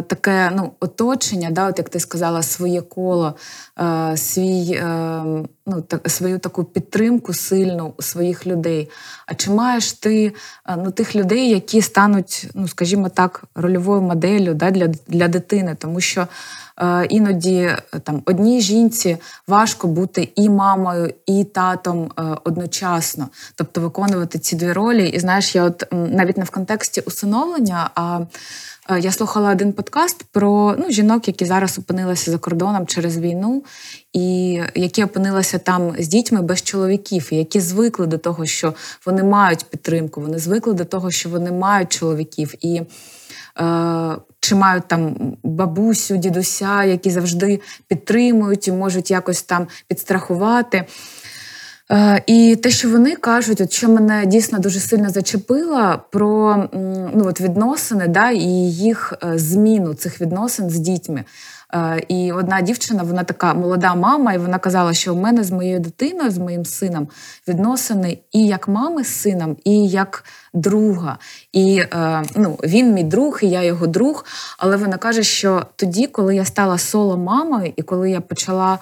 [0.06, 3.34] таке ну, оточення, да, от як ти сказала, своє коло,
[3.80, 5.22] е, свій, е,
[5.66, 8.90] ну, так, свою таку підтримку сильну у своїх людей.
[9.26, 10.32] А чи маєш ти
[10.78, 15.76] ну, тих людей, які стануть, ну, скажімо так, рольовою моделлю да, для, для дитини?
[15.78, 16.26] Тому що
[17.08, 19.16] іноді там одній жінці
[19.48, 22.10] важко бути і мамою, і татом
[22.44, 25.08] одночасно, тобто виконувати ці дві ролі.
[25.08, 28.20] І знаєш, я от навіть не в контексті усиновлення, а
[28.90, 33.64] Е, я слухала один подкаст про ну, жінок, які зараз опинилися за кордоном через війну,
[34.12, 38.74] і які опинилися там з дітьми без чоловіків, і які звикли до того, що
[39.06, 42.54] вони мають підтримку, вони звикли до того, що вони мають чоловіків.
[42.60, 42.82] І
[43.60, 50.84] е, чи мають там бабусю, дідуся, які завжди підтримують і можуть якось там підстрахувати.
[51.90, 56.64] Е, і те, що вони кажуть, от що мене дійсно дуже сильно зачепило, про
[57.14, 61.24] ну, от відносини да, і їх е, зміну цих відносин з дітьми.
[61.74, 65.50] Е, і одна дівчина, вона така молода мама, і вона казала, що у мене з
[65.50, 67.08] моєю дитиною, з моїм сином,
[67.48, 71.18] відносини і як мами з сином, і як друга.
[71.52, 71.82] І
[72.36, 74.24] ну, він мій друг, і я його друг.
[74.58, 78.78] Але вона каже, що тоді, коли я стала соло мамою, і коли я почала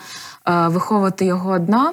[0.46, 1.92] виховувати його одна.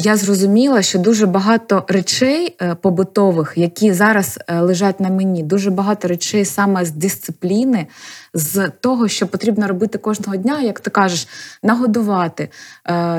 [0.00, 5.42] Е, я зрозуміла, що дуже багато речей е, побутових, які зараз е, лежать на мені,
[5.42, 7.86] дуже багато речей саме з дисципліни,
[8.34, 11.28] з того, що потрібно робити кожного дня, як ти кажеш,
[11.62, 12.48] нагодувати,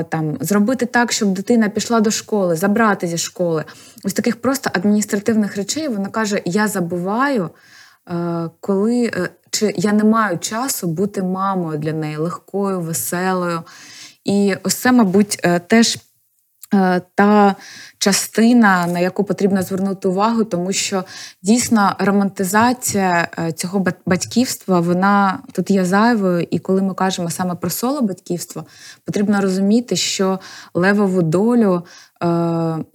[0.08, 3.64] там зробити так, щоб дитина пішла до школи, забрати зі школи.
[4.04, 7.50] Ось таких просто адміністративних речей вона каже: Я забуваю,
[8.60, 9.10] коли
[9.50, 13.62] чи я не маю часу бути мамою для неї легкою, веселою.
[14.24, 16.00] І ось це, мабуть, е, теж е,
[17.14, 17.56] та
[17.98, 21.04] частина, на яку потрібно звернути увагу, тому що
[21.42, 26.46] дійсно романтизація е, цього батьківства, вона тут є зайвою.
[26.50, 28.64] І коли ми кажемо саме про соло батьківство,
[29.04, 30.40] потрібно розуміти, що
[30.74, 31.82] левову долю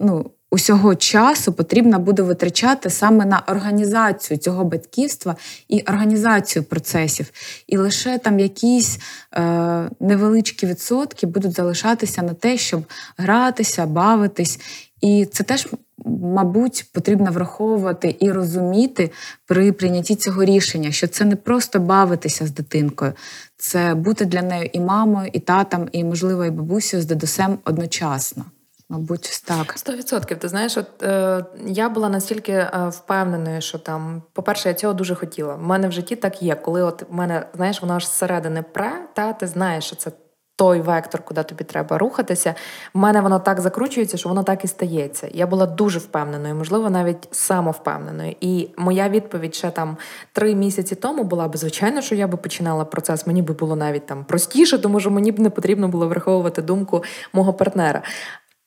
[0.00, 5.36] ну, усього часу потрібно буде витрачати саме на організацію цього батьківства
[5.68, 7.30] і організацію процесів.
[7.66, 8.98] І лише там якісь
[9.34, 12.84] е, невеличкі відсотки будуть залишатися на те, щоб
[13.16, 14.60] гратися, бавитись.
[15.00, 15.68] І це теж
[16.06, 19.10] мабуть, потрібно враховувати і розуміти
[19.46, 23.12] при прийнятті цього рішення, що це не просто бавитися з дитинкою,
[23.56, 28.44] це бути для неї і мамою, і татом, і, можливо, і бабусею з дедусем одночасно.
[28.90, 29.72] Мабуть, так.
[29.76, 30.38] Сто відсотків.
[30.38, 35.14] Ти знаєш, от е, я була настільки е, впевненою, що там, по-перше, я цього дуже
[35.14, 35.54] хотіла.
[35.54, 36.54] У мене в житті так є.
[36.54, 40.12] Коли от в мене, знаєш, воно аж зсередини пре, та ти знаєш, що це
[40.58, 42.54] той вектор, куди тобі треба рухатися.
[42.94, 45.28] В мене воно так закручується, що воно так і стається.
[45.32, 48.34] Я була дуже впевненою, можливо, навіть самовпевненою.
[48.40, 49.96] І моя відповідь ще там
[50.32, 53.26] три місяці тому була б звичайно, що я би починала процес.
[53.26, 57.04] Мені би було навіть там простіше, тому що мені б не потрібно було враховувати думку
[57.32, 58.02] мого партнера.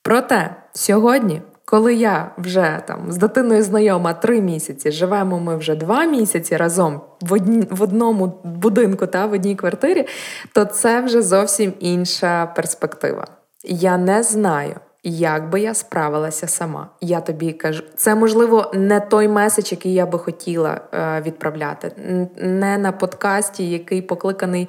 [0.02, 6.04] Проте сьогодні, коли я вже там з дитиною знайома три місяці, живемо ми вже два
[6.04, 10.06] місяці разом в одні, в одному будинку та в одній квартирі,
[10.52, 13.26] то це вже зовсім інша перспектива.
[13.64, 14.74] Я не знаю.
[15.04, 20.06] Як би я справилася сама, я тобі кажу, це можливо не той меседж, який я
[20.06, 21.92] би хотіла е, відправляти,
[22.36, 24.68] не на подкасті, який покликаний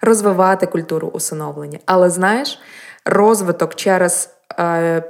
[0.00, 1.78] розвивати культуру усиновлення.
[1.86, 2.60] Але знаєш,
[3.04, 4.37] розвиток через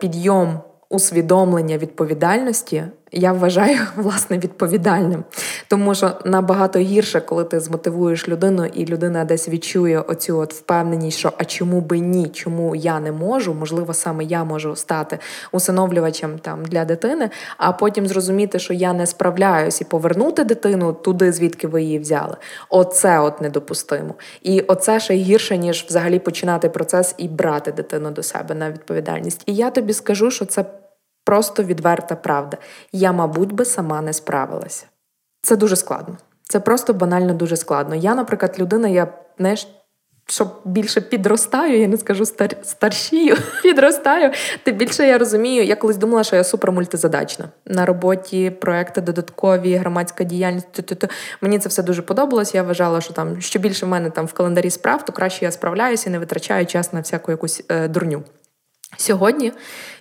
[0.01, 5.25] підйом усвідомлення відповідальності я вважаю власне відповідальним,
[5.69, 11.19] тому що набагато гірше, коли ти змотивуєш людину, і людина десь відчує оцю от впевненість,
[11.19, 15.19] що а чому би ні, чому я не можу, можливо, саме я можу стати
[15.53, 21.33] усиновлювачем там для дитини, а потім зрозуміти, що я не справляюсь і повернути дитину туди,
[21.33, 22.37] звідки ви її взяли.
[22.69, 24.15] Оце от недопустимо.
[24.43, 29.43] І оце ще гірше, ніж взагалі починати процес і брати дитину до себе на відповідальність.
[29.47, 30.65] І я тобі скажу, що це
[31.29, 32.57] просто відверта правда.
[32.93, 34.87] Я, мабуть, би сама не справилася.
[35.43, 36.17] Це дуже складно.
[36.43, 37.95] Це просто банально дуже складно.
[37.95, 39.69] Я, наприклад, людина, я знаєш,
[40.27, 44.33] що більше підростаю, я не скажу стар, старшію, підростаю,
[44.65, 47.49] тим більше я розумію, я колись думала, що я супермультизадачна.
[47.67, 50.73] На роботі проекти додаткові, громадська діяльність.
[50.73, 51.09] Т-т-т.
[51.41, 52.55] Мені це все дуже подобалось.
[52.55, 55.51] Я вважала, що там що більше в мене там в календарі справ, то краще я
[55.51, 58.23] справляюся і не витрачаю час на всяку якусь е, дурню.
[58.97, 59.53] Сьогодні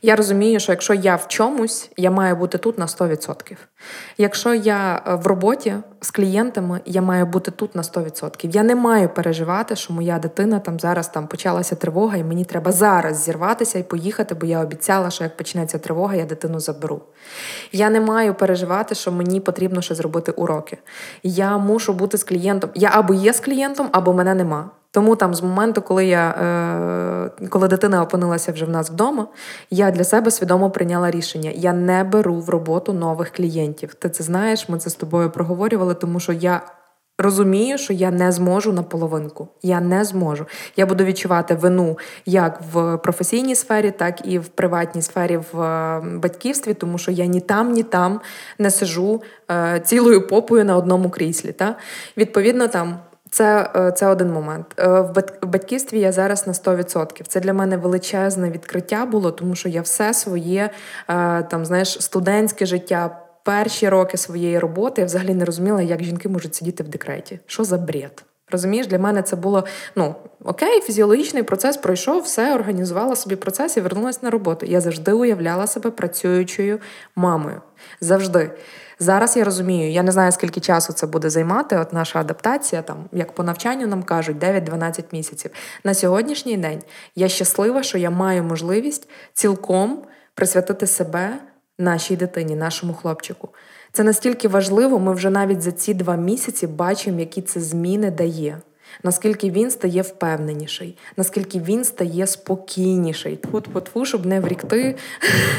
[0.02, 3.58] я розумію, що якщо я в чомусь, я маю бути тут на 100%.
[4.18, 8.50] Якщо я е, в роботі з клієнтами, я маю бути тут на 100%.
[8.50, 12.72] Я не маю переживати, що моя дитина там зараз там почалася тривога, і мені треба
[12.72, 17.02] зараз зірватися і поїхати, бо я обіцяла, що як почнеться тривога, я дитину заберу.
[17.72, 20.78] Я не маю переживати, що мені потрібно ще зробити уроки.
[21.24, 22.70] Я мушу бути з клієнтом.
[22.76, 24.70] Я або є з клієнтом, або мене нема.
[24.92, 29.28] Тому там з моменту, коли я е, коли дитина опинилася вже в нас вдома,
[29.70, 33.94] я для себе свідомо прийняла рішення: я не беру в роботу нових клієнтів.
[33.94, 36.62] Ти це знаєш, ми це з тобою проговорювали, тому що я.
[37.20, 39.48] Розумію, що я не зможу на половинку.
[39.62, 40.46] Я не зможу.
[40.76, 46.02] Я буду відчувати вину як в професійній сфері, так і в приватній сфері в е,
[46.16, 48.22] батьківстві, тому що я ні там, ні там
[48.60, 49.22] не сижу
[49.52, 51.52] е, цілою попою на одному кріслі.
[51.52, 51.76] Та?
[52.18, 52.98] Відповідно, там
[53.30, 54.66] це е, це один момент.
[54.80, 57.24] Е, в батьківстві я зараз на 100%.
[57.28, 60.70] Це для мене величезне відкриття було, тому що я все своє
[61.10, 66.30] е, там, знаєш, студентське життя, перші роки своєї роботи я взагалі не розуміла, як жінки
[66.30, 67.40] можуть сидіти в декреті.
[67.46, 68.24] Що за бред?
[68.52, 73.82] Розумієш, для мене це було ну окей, фізіологічний процес пройшов, все організувала собі процес і
[73.82, 74.66] вернулася на роботу.
[74.66, 76.80] Я завжди уявляла себе працюючою
[77.16, 77.62] мамою.
[78.02, 78.52] Завжди.
[79.00, 81.78] Зараз я розумію, я не знаю, скільки часу це буде займати.
[81.78, 85.52] От наша адаптація, там як по навчанню нам кажуть, 9-12 місяців.
[85.84, 86.82] На сьогоднішній день
[87.16, 91.34] я щаслива, що я маю можливість цілком присвятити себе
[91.78, 93.50] нашій дитині, нашому хлопчику.
[93.92, 98.58] Це настільки важливо, ми вже навіть за ці два місяці бачимо, які це зміни дає.
[99.04, 104.96] Наскільки він стає впевненіший, наскільки він стає спокійніший, Тфу-тфу-тфу, щоб не врікти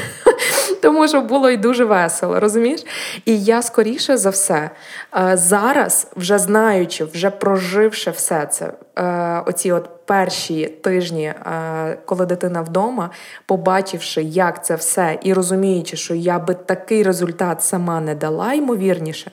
[0.81, 2.85] тому що було й дуже весело, розумієш?
[3.25, 4.69] І я скоріше за все
[5.17, 12.25] е, зараз, вже знаючи, вже проживши все це, е, оці от перші тижні, е, коли
[12.25, 13.09] дитина вдома,
[13.45, 19.31] побачивши, як це все, і розуміючи, що я би такий результат сама не дала, ймовірніше,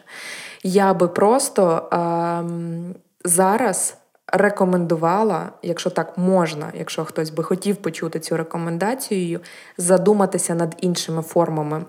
[0.62, 3.96] я би просто ем, зараз
[4.32, 9.40] рекомендувала, якщо так можна, якщо хтось би хотів почути цю рекомендацію,
[9.78, 11.84] задуматися над іншими формами,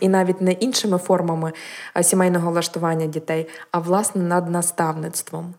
[0.00, 1.52] і навіть не іншими формами
[2.02, 5.54] сімейного влаштування дітей, а власне над наставництвом.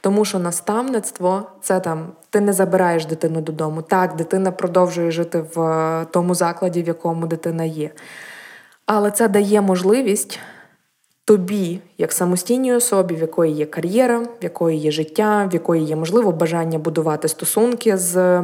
[0.00, 3.82] Тому що наставництво це там ти не забираєш дитину додому.
[3.82, 7.90] Так, дитина продовжує жити в е, тому закладі, в якому дитина є.
[8.86, 10.40] Але це дає можливість
[11.24, 15.96] тобі, як самостійній особі, в якої є кар'єра, в якої є життя, в якої є
[15.96, 18.42] можливо бажання будувати стосунки з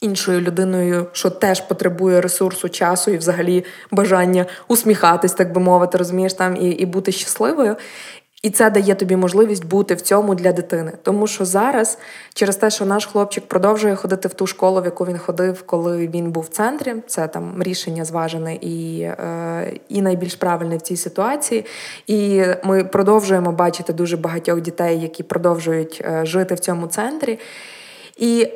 [0.00, 6.34] іншою людиною, що теж потребує ресурсу, часу і взагалі бажання усміхатись, так би мовити, розумієш
[6.34, 7.76] там і, і бути щасливою.
[8.42, 10.92] І це дає тобі можливість бути в цьому для дитини.
[11.02, 11.98] Тому що зараз,
[12.34, 16.08] через те, що наш хлопчик продовжує ходити в ту школу, в яку він ходив, коли
[16.08, 20.96] він був в центрі, це там рішення зважене і е, і найбільш правильне в цій
[20.96, 21.66] ситуації.
[22.06, 27.38] І ми продовжуємо бачити дуже багатьох дітей, які продовжують е, жити в цьому центрі.
[28.16, 28.48] І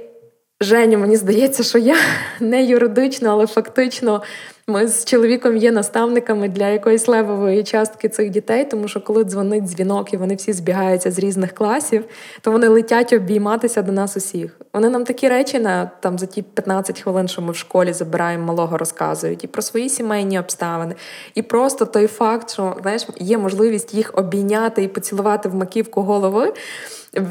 [0.64, 1.96] Женю, мені здається, що я
[2.40, 4.22] не юридично, але фактично
[4.66, 9.64] ми з чоловіком є наставниками для якоїсь левової частки цих дітей, тому що коли дзвонить
[9.64, 12.04] дзвінок і вони всі збігаються з різних класів,
[12.40, 14.56] то вони летять обійматися до нас усіх.
[14.72, 18.44] Вони нам такі речі на там за ті 15 хвилин, що ми в школі забираємо
[18.44, 20.94] малого, розказують і про свої сімейні обставини,
[21.34, 26.52] і просто той факт, що знаєш, є можливість їх обійняти і поцілувати в маківку голови,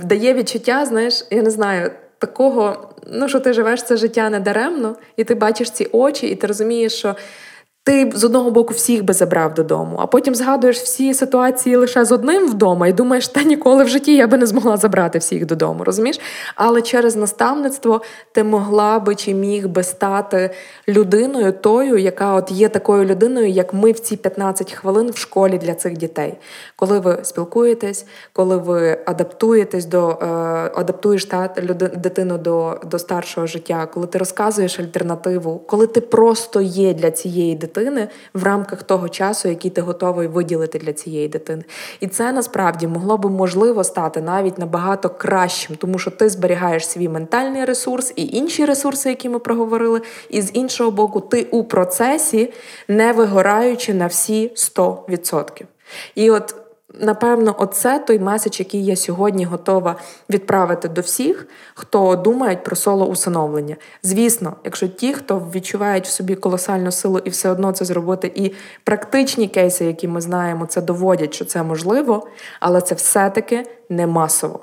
[0.03, 5.23] дає відчуття, знаєш, я не знаю такого, ну що ти живеш це життя недаремно, і
[5.23, 7.15] ти бачиш ці очі, і ти розумієш, що
[7.85, 12.11] ти з одного боку всіх би забрав додому, а потім згадуєш всі ситуації лише з
[12.11, 15.83] одним вдома, і думаєш, та ніколи в житті я би не змогла забрати всіх додому,
[15.83, 16.19] розумієш?
[16.55, 20.49] Але через наставництво ти могла би чи міг би стати
[20.87, 25.57] людиною тою, яка от є такою людиною, як ми в ці 15 хвилин в школі
[25.57, 26.33] для цих дітей.
[26.75, 30.25] Коли ви спілкуєтесь, коли ви адаптуєтесь до е,
[30.75, 31.47] адаптуєш та
[31.95, 37.55] дитину до, до старшого життя, коли ти розказуєш альтернативу, коли ти просто є для цієї
[37.55, 41.63] дитини дитини в рамках того часу, який ти готовий виділити для цієї дитини.
[41.99, 47.09] І це насправді могло би можливо стати навіть набагато кращим, тому що ти зберігаєш свій
[47.09, 50.01] ментальний ресурс і інші ресурси, які ми проговорили.
[50.29, 52.53] І з іншого боку, ти у процесі
[52.87, 55.63] не вигораючи на всі 100%.
[56.15, 56.55] І от
[56.99, 59.95] Напевно, оце той меседж, який я сьогодні готова
[60.29, 63.75] відправити до всіх, хто думають про соло усиновлення.
[64.03, 68.51] Звісно, якщо ті, хто відчувають в собі колосальну силу і все одно це зробити, і
[68.83, 72.27] практичні кейси, які ми знаємо, це доводять, що це можливо,
[72.59, 74.59] але це все-таки не масово.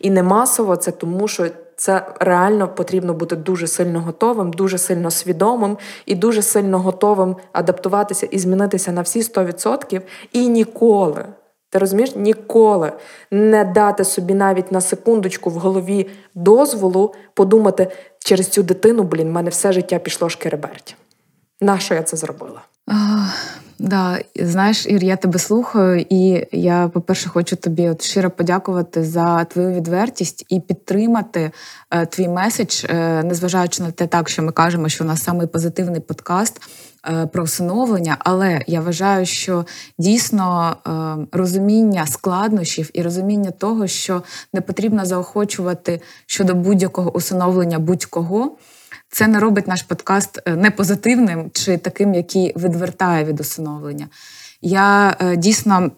[0.00, 1.46] І не масово це тому, що
[1.76, 8.26] це реально потрібно бути дуже сильно готовим, дуже сильно свідомим і дуже сильно готовим адаптуватися
[8.26, 10.00] і змінитися на всі 100%
[10.32, 11.24] і ніколи.
[11.70, 12.92] Ти розумієш, ніколи
[13.30, 19.32] не дати собі навіть на секундочку в голові дозволу подумати через цю дитину, блін, в
[19.32, 20.96] мене все життя пішло шкереберть.
[21.60, 22.62] Нащо я це зробила?
[23.78, 29.44] Да, знаєш, Ір, я тебе слухаю, і я, по-перше, хочу тобі от щиро подякувати за
[29.44, 31.50] твою відвертість і підтримати
[31.90, 35.46] е, твій меседж, е, незважаючи на те, так що ми кажемо, що у нас самий
[35.46, 36.62] позитивний подкаст
[37.32, 38.16] про всиновлення.
[38.18, 39.66] Але я вважаю, що
[39.98, 48.56] дійсно е, розуміння складнощів і розуміння того, що не потрібно заохочувати щодо будь-якого усиновлення будь-кого.
[49.08, 54.08] Це не робить наш подкаст е, непозитивним чи таким, який відвертає від усиновлення.
[54.62, 55.90] Я е, дійсно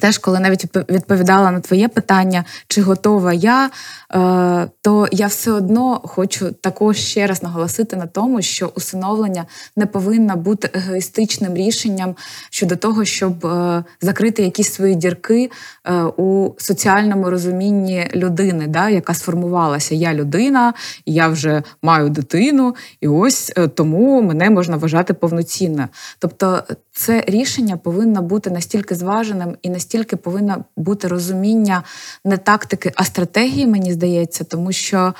[0.00, 3.70] Теж, коли навіть відповідала на твоє питання, чи готова я,
[4.14, 9.46] е, то я все одно хочу також ще раз наголосити на тому, що усиновлення
[9.76, 12.16] не повинно бути егоїстичним рішенням
[12.50, 15.50] щодо того, щоб е, закрити якісь свої дірки
[15.84, 19.94] е, у соціальному розумінні людини, да, яка сформувалася.
[19.94, 20.74] Я людина,
[21.06, 25.88] я вже маю дитину, і ось тому мене можна вважати повноцінною.
[26.18, 26.62] Тобто
[27.00, 31.82] це рішення повинно бути настільки зваженим і настільки повинно бути розуміння
[32.24, 35.14] не тактики, а стратегії, мені здається, тому що.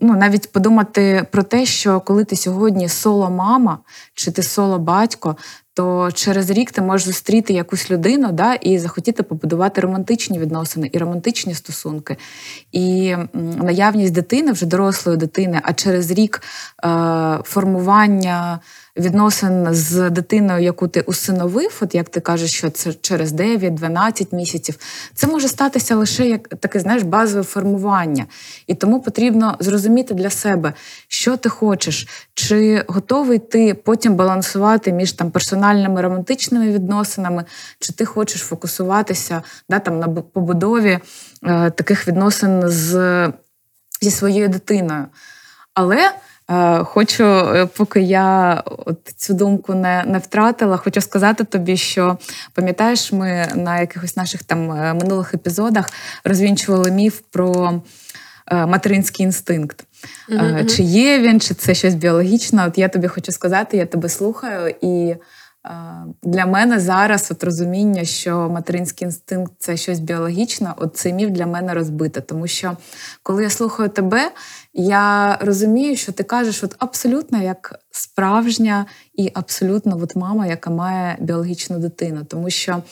[0.00, 3.78] Ну, навіть подумати про те, що коли ти сьогодні соло мама
[4.14, 5.36] чи ти соло батько,
[5.74, 10.98] то через рік ти можеш зустріти якусь людину да, і захотіти побудувати романтичні відносини і
[10.98, 12.16] романтичні стосунки.
[12.72, 13.16] І
[13.62, 16.42] наявність дитини, вже дорослої дитини, а через рік
[16.84, 16.88] е,
[17.44, 18.60] формування
[18.96, 24.78] відносин з дитиною, яку ти усиновив, от як ти кажеш, що це через 9-12 місяців,
[25.14, 28.26] це може статися лише як таке, знаєш, базове формування.
[28.66, 30.72] І тому потрібно зрозуміти для себе,
[31.08, 37.44] що ти хочеш, чи готовий ти потім балансувати між там персональними романтичними відносинами,
[37.78, 40.98] чи ти хочеш фокусуватися да, там, на побудові
[41.44, 42.92] е, таких відносин з,
[44.00, 45.06] зі своєю дитиною.
[45.74, 46.12] Але
[46.84, 52.18] хочу, е, поки я от цю думку не не втратила, хочу сказати тобі, що
[52.54, 55.90] пам'ятаєш, ми на якихось наших там е, минулих епізодах
[56.24, 57.80] розвінчували міф про
[58.52, 59.84] материнський інстинкт.
[60.28, 60.76] Mm-hmm.
[60.76, 62.66] Чи є він, чи це щось біологічне?
[62.66, 65.16] От я тобі хочу сказати, я тебе слухаю, і
[66.22, 71.46] Для мене зараз от розуміння, що материнський інстинкт це щось біологічне, от цей міф для
[71.46, 72.20] мене розбите.
[72.20, 72.76] Тому що
[73.22, 74.30] коли я слухаю тебе,
[74.74, 81.16] я розумію, що ти кажеш от абсолютно як справжня і абсолютно от мама, яка має
[81.20, 82.24] біологічну дитину.
[82.24, 82.82] Тому що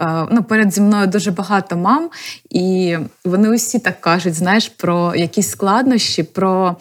[0.00, 2.10] е, ну, перед зі мною дуже багато мам,
[2.50, 6.76] і вони усі так кажуть, знаєш, про якісь складнощі, про.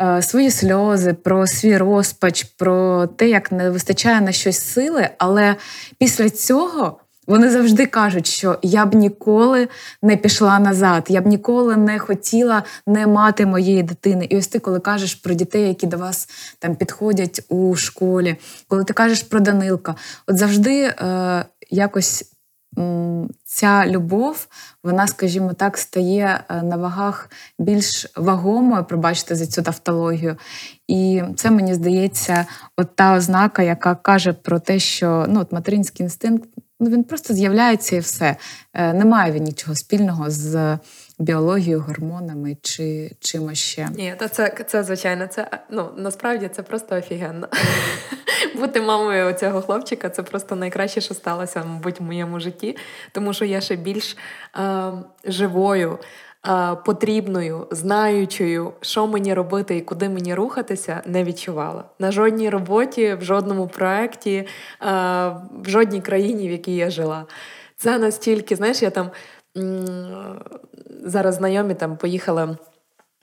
[0.00, 5.08] Е, свої сльози, про свій розпач, про те, як не вистачає на щось сили.
[5.18, 5.56] Але
[5.98, 9.68] після цього вони завжди кажуть, що я б ніколи
[10.02, 14.24] не пішла назад, я б ніколи не хотіла не мати моєї дитини.
[14.24, 16.28] І ось ти, коли кажеш про дітей, які до вас
[16.58, 18.36] там підходять у школі,
[18.68, 19.94] коли ти кажеш про Данилка,
[20.26, 22.33] от завжди е, якось
[23.44, 24.46] ця любов,
[24.84, 30.36] вона, скажімо так, стає е, на вагах більш вагомою, пробачте за цю тавтологію.
[30.88, 32.46] І це мені здається,
[32.76, 36.48] от та ознака, яка каже про те, що ну, от материнський інстинкт
[36.80, 38.36] ну, він просто з'являється і все.
[38.74, 40.78] Е, немає він нічого спільного з
[41.18, 43.88] біологією, гормонами чи чимось ще.
[43.96, 45.26] Ні, то це це звичайно.
[45.26, 47.48] Це ну насправді це просто офігенно.
[48.60, 52.76] Бути мамою цього хлопчика це просто найкраще, що сталося, мабуть, в моєму житті,
[53.12, 54.16] тому що я ще більш
[54.56, 54.92] е,
[55.24, 55.98] живою.
[56.84, 63.24] Потрібною, знаючою, що мені робити і куди мені рухатися, не відчувала на жодній роботі, в
[63.24, 64.46] жодному проєкті,
[64.80, 67.26] в жодній країні, в якій я жила.
[67.76, 69.10] Це настільки, знаєш, я там
[71.04, 72.56] зараз знайомі там поїхали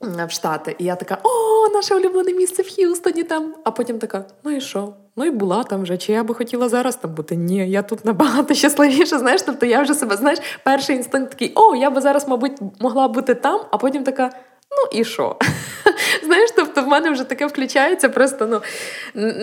[0.02, 3.56] в Штати, і я така: о, наше улюблене місце в Х'юстоні там.
[3.64, 4.94] А потім така: ну і що?
[5.16, 5.98] Ну і була там вже.
[5.98, 7.36] Чи я би хотіла зараз там бути?
[7.36, 9.20] Ні, я тут набагато щасливіша.
[9.20, 13.08] Знаєш, тобто я вже себе знаєш, перший інстинкт такий: о, я би зараз, мабуть, могла
[13.08, 14.30] бути там, а потім така.
[14.72, 15.36] Ну і що?
[16.24, 18.62] Знаєш, тобто в мене вже таке включається, просто ну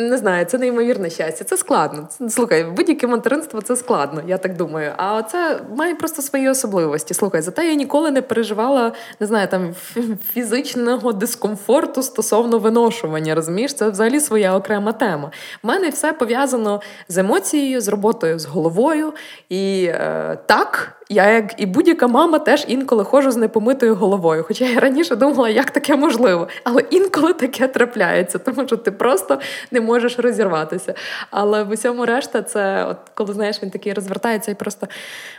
[0.09, 1.45] не знаю, це неймовірне щастя.
[1.45, 2.09] Це складно.
[2.29, 4.93] Слухай, будь-яке материнство це складно, я так думаю.
[4.97, 7.14] А це має просто свої особливості.
[7.14, 9.74] Слухай, зате я ніколи не переживала, не знаю, там
[10.33, 13.35] фізичного дискомфорту стосовно виношування.
[13.35, 15.31] Розумієш, це взагалі своя окрема тема.
[15.62, 19.12] В мене все пов'язано з емоцією, з роботою, з головою.
[19.49, 20.95] І е, так.
[21.11, 24.45] Я, як і будь-яка мама, теж інколи ходжу з непомитою головою.
[24.49, 26.49] Хоча я раніше думала, як таке можливо.
[26.64, 29.41] Але інколи таке трапляється, тому що ти просто
[29.71, 30.95] не можеш розірватися.
[31.31, 34.87] Але в усьому решта, це от коли знаєш, він такий розвертається і просто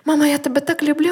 [0.06, 1.12] Мама, я тебе так люблю.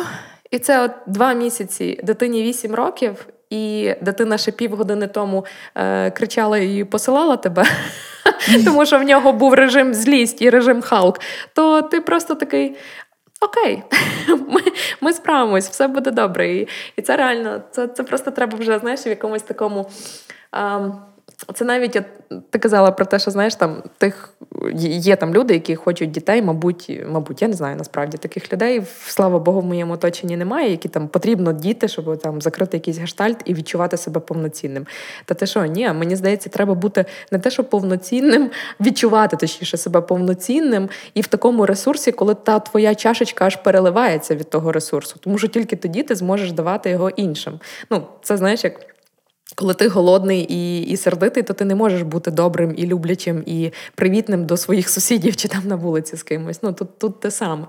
[0.51, 5.45] І це от два місяці дитині вісім років, і дитина ще півгодини тому
[5.75, 7.65] е, кричала і посилала тебе,
[8.65, 11.19] тому що в нього був режим злість і режим Халк.
[11.53, 12.75] То ти просто такий:
[13.41, 13.83] Окей,
[14.49, 14.61] ми
[15.01, 16.53] ми справимось, все буде добре.
[16.53, 19.89] І і це реально, це це просто треба вже знаєш, в якомусь такому.
[20.51, 20.89] А,
[21.53, 22.05] це навіть от,
[22.49, 24.33] ти казала про те, що знаєш, там тих
[24.75, 28.83] є там люди, які хочуть дітей, мабуть, мабуть, я не знаю насправді таких людей.
[29.07, 33.37] Слава Богу, в моєму оточенні немає, які там потрібно діти, щоб там закрити якийсь гештальт
[33.45, 34.87] і відчувати себе повноцінним.
[35.25, 38.49] Та те, що ні, мені здається, треба бути не те, що повноцінним,
[38.79, 44.49] відчувати точніше себе повноцінним і в такому ресурсі, коли та твоя чашечка аж переливається від
[44.49, 47.59] того ресурсу, тому що тільки тоді ти зможеш давати його іншим.
[47.91, 48.96] Ну, це знаєш, як.
[49.59, 53.71] Коли ти голодний і і сердитий, то ти не можеш бути добрим і люблячим, і
[53.95, 56.63] привітним до своїх сусідів чи там на вулиці з кимось.
[56.63, 57.65] Ну тут тут те саме.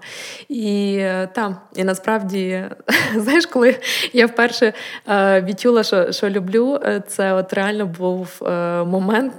[0.49, 2.65] І е, та, і насправді,
[3.17, 3.77] знаєш, коли
[4.13, 4.73] я вперше
[5.09, 8.41] е, відчула, що що люблю, е, це от реально був
[8.87, 9.33] момент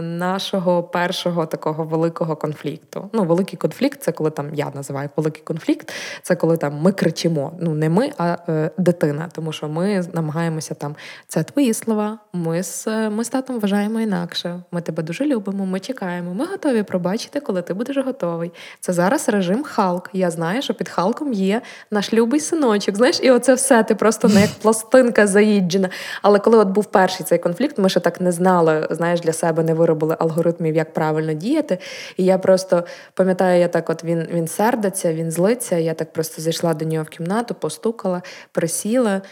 [0.00, 3.10] нашого першого такого великого конфлікту.
[3.12, 7.52] Ну, великий конфлікт це коли там я називаю великий конфлікт, це коли там ми кричимо.
[7.60, 8.36] Ну не ми, а
[8.78, 10.96] дитина, тому що ми намагаємося там
[11.28, 12.18] це твої твої слова.
[12.32, 14.60] Ми з ми з татом вважаємо інакше.
[14.70, 15.66] Ми тебе дуже любимо.
[15.66, 16.34] Ми чекаємо.
[16.34, 18.52] Ми готові пробачити, коли ти будеш готовий.
[18.80, 20.10] Це зараз режим Халк.
[20.12, 22.96] Я знаю, що під Халком є наш любий синочок.
[22.96, 25.88] Знаєш, і оце все ти просто не як пластинка заїджена.
[26.22, 28.88] Але коли от був перший цей конфлікт, ми ще так не знали.
[28.90, 31.78] Знаєш, для себе не виробили алгоритмів, як правильно діяти.
[32.16, 32.84] І я просто
[33.14, 35.76] пам'ятаю, я так, от він він сердиться, він злиться.
[35.76, 39.22] Я так просто зайшла до нього в кімнату, постукала, присіла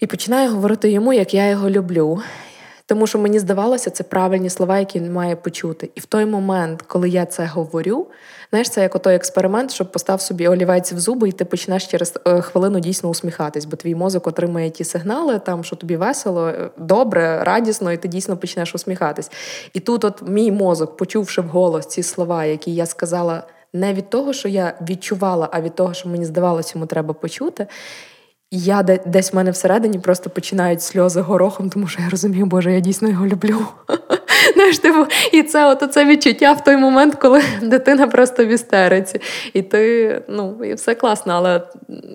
[0.00, 2.22] і починаю говорити йому, як я його люблю.
[2.88, 5.90] Тому що мені здавалося, це правильні слова, які він має почути.
[5.94, 8.06] І в той момент, коли я це говорю,
[8.50, 12.14] знаєш, це як отой експеримент, щоб постав собі олівець в зуби, і ти почнеш через
[12.26, 16.70] е, хвилину дійсно усміхатись, бо твій мозок отримає ті сигнали, там що тобі весело, е,
[16.76, 19.30] добре, радісно, і ти дійсно почнеш усміхатись.
[19.72, 23.42] І тут, от мій мозок, почувши вголос ці слова, які я сказала
[23.72, 27.66] не від того, що я відчувала, а від того, що мені здавалося, йому треба почути
[28.50, 32.80] я десь в мене всередині просто починають сльози горохом, тому що я розумію, Боже, я
[32.80, 33.58] дійсно його люблю.
[34.54, 39.20] Знаєш, типу, І це от це відчуття в той момент, коли дитина просто в істериці.
[39.52, 41.60] І ти, ну, і все класно, але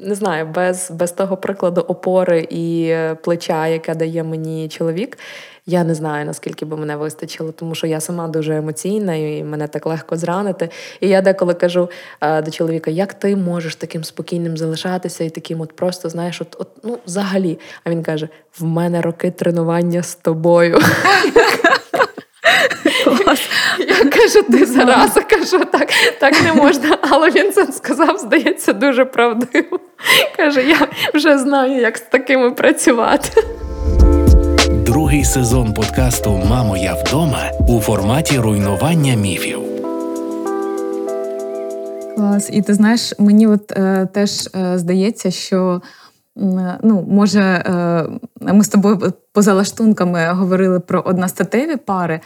[0.04, 5.18] не знаю, без, без того прикладу опори і плеча, яке дає мені чоловік.
[5.66, 9.68] Я не знаю, наскільки би мене вистачило, тому що я сама дуже емоційна і мене
[9.68, 10.70] так легко зранити.
[11.00, 15.62] І я деколи кажу а, до чоловіка, як ти можеш таким спокійним залишатися і таким,
[15.62, 17.60] от просто знаєш, от, от ну взагалі.
[17.84, 18.30] А він каже:
[18.60, 20.80] в мене роки тренування з тобою.
[23.80, 25.90] Я кажу, ти зараза, кажу, так
[26.20, 26.98] так не можна.
[27.02, 29.80] Але він це сказав, здається, дуже правдиво.
[30.38, 33.44] Каже, я вже знаю, як з такими працювати.
[34.70, 39.60] Другий сезон подкасту Мамо, я вдома у форматі руйнування міфів.
[42.16, 42.50] Клас.
[42.54, 45.82] І ти знаєш, мені от е, теж е, здається, що
[46.84, 48.06] ну, може, е,
[48.54, 52.20] ми з тобою поза лаштунками говорили про одностатеві пари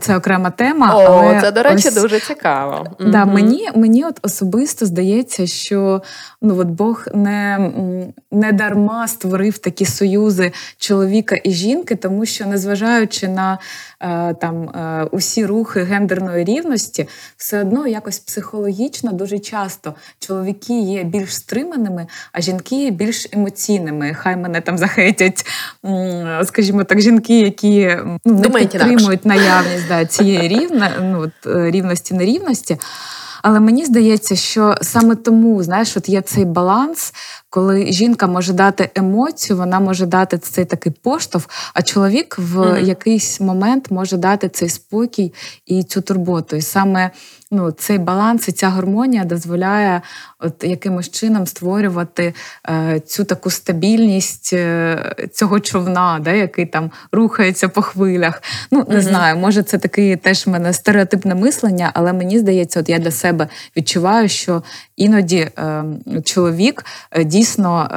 [0.00, 0.96] це окрема тема.
[0.96, 2.86] О, але це, до речі, ось, дуже цікаво.
[3.00, 3.32] Да, угу.
[3.32, 6.02] Мені мені от особисто здається, що
[6.42, 7.70] ну от Бог не
[8.32, 13.58] не дарма створив такі союзи чоловіка і жінки, тому що, незважаючи на
[14.40, 21.34] там е, усі рухи гендерної рівності, все одно якось психологічно дуже часто чоловіки є більш
[21.34, 24.14] стриманими, а жінки є більш емоційними.
[24.14, 25.46] Хай мене там захейтять,
[26.44, 32.76] скажімо так, жінки, які ну, не підтримують наявність да, цієї рівна, ну, е, рівності нерівності.
[33.42, 37.12] Але мені здається, що саме тому знаєш, от є цей баланс,
[37.50, 42.84] коли жінка може дати емоцію, вона може дати цей такий поштовх, а чоловік в mm-hmm.
[42.84, 45.34] якийсь момент може дати цей спокій
[45.66, 46.56] і цю турботу.
[46.56, 47.10] І саме
[47.52, 50.02] ну, цей баланс і ця гармонія дозволяє
[50.38, 52.34] от якимось чином створювати
[52.68, 58.42] е, цю таку стабільність е, цього човна, да, який там рухається по хвилях.
[58.70, 59.00] Ну, не mm-hmm.
[59.00, 63.10] знаю, може, це таке теж в мене стереотипне мислення, але мені здається, от я для
[63.10, 64.62] себе відчуваю, що
[64.96, 65.84] іноді е,
[66.24, 67.88] чоловік е, дійсно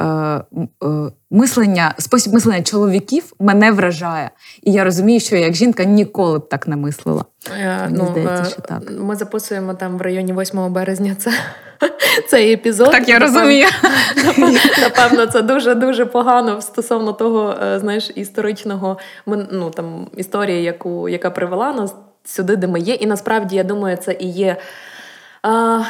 [0.52, 4.30] е, е, мислення, спосіб мислення чоловіків мене вражає.
[4.62, 7.24] І я розумію, що як жінка ніколи б так не мислила.
[7.50, 8.92] Мені ну, здається, що так.
[8.98, 11.32] Ми записуємо там в районі 8 березня це.
[12.28, 12.90] Цей епізод.
[12.90, 13.66] Так, я розумію.
[14.80, 21.94] Напевно, це дуже-дуже погано стосовно того, знаєш, історичного ну, там, історії, яку, яка привела нас
[22.24, 22.94] сюди, де ми є.
[22.94, 24.56] І насправді, я думаю, це і є
[25.42, 25.82] а,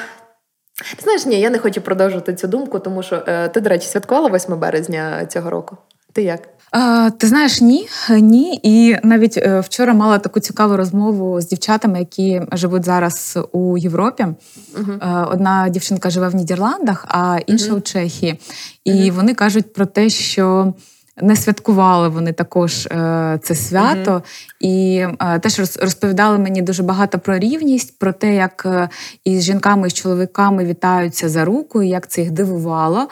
[0.77, 3.89] ти знаєш, ні, я не хочу продовжувати цю думку, тому що е, ти, до речі,
[3.89, 5.77] святкувала 8 березня цього року.
[6.13, 6.49] Ти як?
[6.71, 8.61] А, Ти знаєш, ні, ні.
[8.63, 14.27] І навіть е, вчора мала таку цікаву розмову з дівчатами, які живуть зараз у Європі.
[14.75, 18.41] uh Одна дівчинка живе в Нідерландах, а інша uh у Чехії.
[18.85, 20.75] І uh вони кажуть про те, що
[21.23, 24.23] не святкували вони також е, це свято, mm-hmm.
[24.61, 28.89] і е, теж розповідали мені дуже багато про рівність, про те, як е,
[29.25, 33.09] із жінками і з чоловіками вітаються за руку, і як це їх дивувало.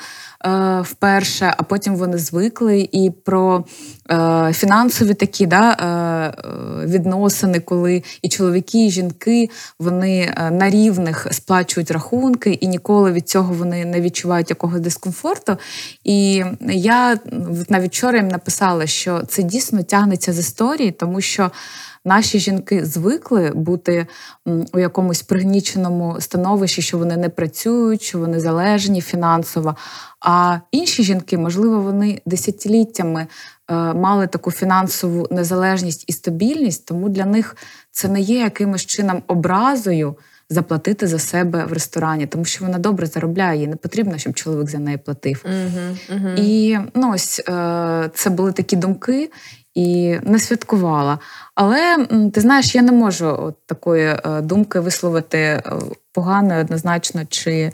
[0.82, 3.64] Вперше, а потім вони звикли і про
[4.52, 6.34] фінансові такі да,
[6.86, 9.48] відносини, коли і чоловіки, і жінки
[9.78, 15.56] вони на рівних сплачують рахунки, і ніколи від цього вони не відчувають якогось дискомфорту.
[16.04, 17.18] І я
[17.68, 21.50] навіть вчора їм написала, що це дійсно тягнеться з історії, тому що.
[22.06, 24.06] Наші жінки звикли бути
[24.72, 29.76] у якомусь пригніченому становищі, що вони не працюють, що вони залежні фінансово.
[30.20, 33.26] А інші жінки, можливо, вони десятиліттями
[33.70, 37.56] е, мали таку фінансову незалежність і стабільність, тому для них
[37.90, 40.16] це не є якимось чином образою.
[40.54, 44.70] Заплатити за себе в ресторані, тому що вона добре заробляє, їй не потрібно, щоб чоловік
[44.70, 45.44] за неї платив.
[45.48, 46.34] Uh-huh, uh-huh.
[46.36, 49.30] І ну, ось е, це були такі думки,
[49.74, 51.18] і не святкувала.
[51.54, 55.62] Але ти знаєш, я не можу от такої е, думки висловити
[56.12, 57.72] поганою однозначно чи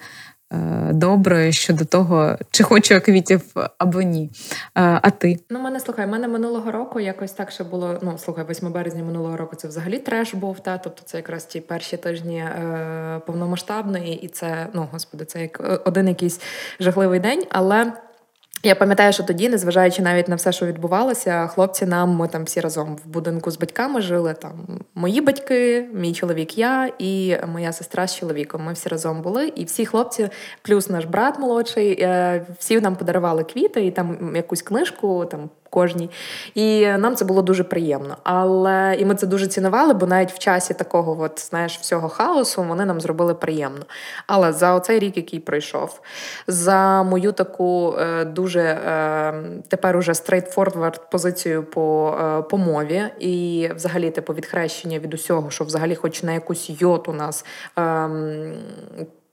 [0.52, 3.42] е, доброї щодо того, чи хочу я квітів
[3.78, 4.30] або ні.
[4.74, 5.38] А ти?
[5.50, 7.98] Ну, мене слухай, мене минулого року якось так ще було.
[8.02, 10.60] Ну, слухай, 8 березня минулого року це взагалі треш був.
[10.60, 15.82] Та тобто це якраз ті перші тижні е, повномасштабної, і це, ну господи, це як
[15.84, 16.40] один якийсь
[16.80, 17.92] жахливий день, але.
[18.62, 22.60] Я пам'ятаю, що тоді, незважаючи навіть на все, що відбувалося, хлопці нам ми там всі
[22.60, 24.34] разом в будинку з батьками жили.
[24.34, 24.52] Там
[24.94, 28.64] мої батьки, мій чоловік, я і моя сестра з чоловіком.
[28.64, 30.28] Ми всі разом були, і всі хлопці,
[30.62, 36.10] плюс наш брат молодший, е, всі нам подарували квіти і там якусь книжку, там кожній.
[36.54, 38.16] І нам це було дуже приємно.
[38.22, 42.62] Але і ми це дуже цінували, бо навіть в часі такого, от, знаєш, всього хаосу
[42.62, 43.84] вони нам зробили приємно.
[44.26, 46.00] Але за оцей рік, який пройшов,
[46.46, 49.34] за мою таку е, дуже е,
[49.68, 55.64] тепер уже straightforward позицію по е, по мові, і взагалі типу відхрещення від усього, що
[55.64, 57.44] взагалі, хоч на якусь йоту нас.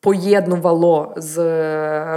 [0.07, 1.37] Поєднувало з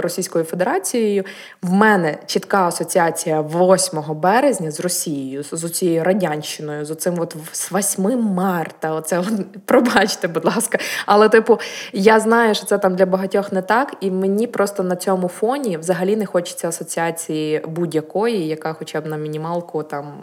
[0.01, 1.23] Російською Федерацією.
[1.61, 7.71] В мене чітка асоціація 8 березня з Росією, з цією радянщиною, з оцим от з
[7.71, 8.93] 8 марта.
[8.93, 9.23] Оце
[9.65, 10.77] пробачте, будь ласка.
[11.05, 11.59] Але, типу,
[11.93, 15.77] я знаю, що це там для багатьох не так, і мені просто на цьому фоні
[15.77, 20.13] взагалі не хочеться асоціації будь-якої, яка, хоча б на мінімалку, там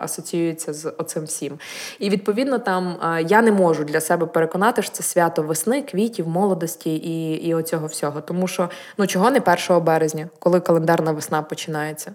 [0.00, 1.58] асоціюється з оцим всім.
[1.98, 2.96] І відповідно там
[3.28, 7.86] я не можу для себе переконати, що це свято весни, квітів, молодості і і оцього
[7.86, 8.20] всього.
[8.20, 9.40] Тому що ну чого не
[9.70, 12.12] 1 березня, коли календарна весна починається.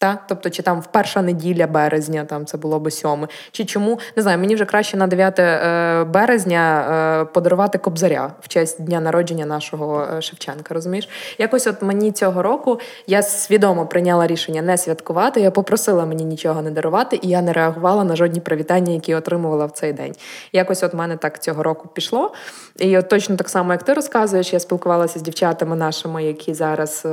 [0.00, 0.18] Та?
[0.28, 4.22] Тобто, чи там в перша неділя березня, там це було би сьоме, чи чому не
[4.22, 6.86] знаю, мені вже краще на 9 е, березня
[7.22, 10.74] е, подарувати кобзаря в честь дня народження нашого е, Шевченка.
[10.74, 11.08] Розумієш?
[11.38, 15.40] Якось от мені цього року я свідомо прийняла рішення не святкувати.
[15.40, 19.66] Я попросила мені нічого не дарувати, і я не реагувала на жодні привітання, які отримувала
[19.66, 20.12] в цей день.
[20.52, 22.32] Якось от мене так цього року пішло.
[22.78, 27.06] І от точно так само, як ти розказуєш, я спілкувалася з дівчатами нашими, які зараз.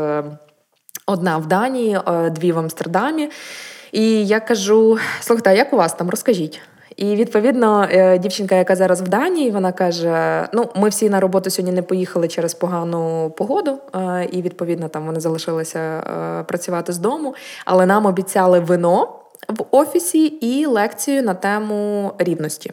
[1.10, 3.30] Одна в Данії, е, дві в Амстердамі.
[3.91, 6.10] І я кажу: слухайте, а як у вас там?
[6.10, 6.62] Розкажіть.
[6.95, 11.49] І відповідно, е, дівчинка, яка зараз в Данії, вона каже: Ну, ми всі на роботу
[11.49, 16.01] сьогодні не поїхали через погану погоду, е, і відповідно там вони залишилися
[16.47, 17.36] працювати з дому,
[17.66, 19.10] але нам обіцяли вино
[19.49, 22.72] в офісі і лекцію на тему рівності.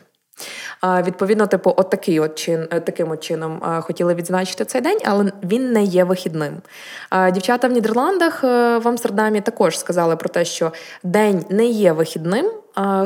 [1.02, 5.32] Відповідно, типу, от такий от чин, е, таким от чином хотіли відзначити цей день, але
[5.42, 6.62] він не є вихідним.
[7.32, 10.72] Дівчата в Нідерландах е, в Амстердамі також сказали про те, що
[11.02, 12.50] день не є вихідним.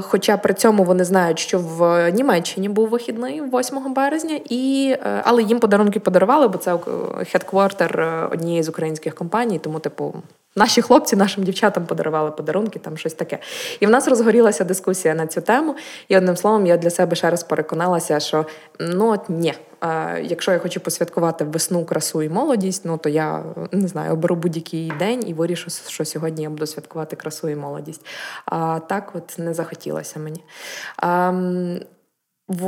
[0.01, 5.43] Хоча при цьому вони знають, що в Німеччині був вихідний 8 березня, і е, але
[5.43, 6.79] їм подарунки подарували, бо це
[7.33, 10.15] хедквартер однієї з українських компаній, тому типу
[10.59, 13.39] Наші хлопці нашим дівчатам подарували подарунки, там щось таке.
[13.81, 15.75] І в нас розгорілася дискусія на цю тему.
[16.09, 18.47] І одним словом, я для себе ще раз переконалася, що
[18.81, 19.55] ну от ні,
[20.23, 24.93] якщо я хочу посвяткувати весну, красу і молодість, ну то я не знаю, оберу будь-який
[24.99, 28.07] день і вирішу, що сьогодні я буду святкувати красу і молодість.
[28.47, 30.41] А так от не захотілося мені.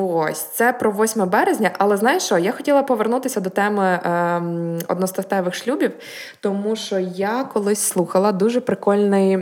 [0.02, 1.70] Ось це про 8 березня.
[1.78, 2.38] Але знаєш що?
[2.38, 4.42] Я хотіла повернутися до теми е,
[4.88, 5.92] одностатевих шлюбів,
[6.40, 9.34] тому що я колись слухала дуже прикольний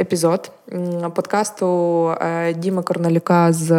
[0.00, 0.50] епізод
[1.14, 3.70] подкасту е, Діми Корнелюка з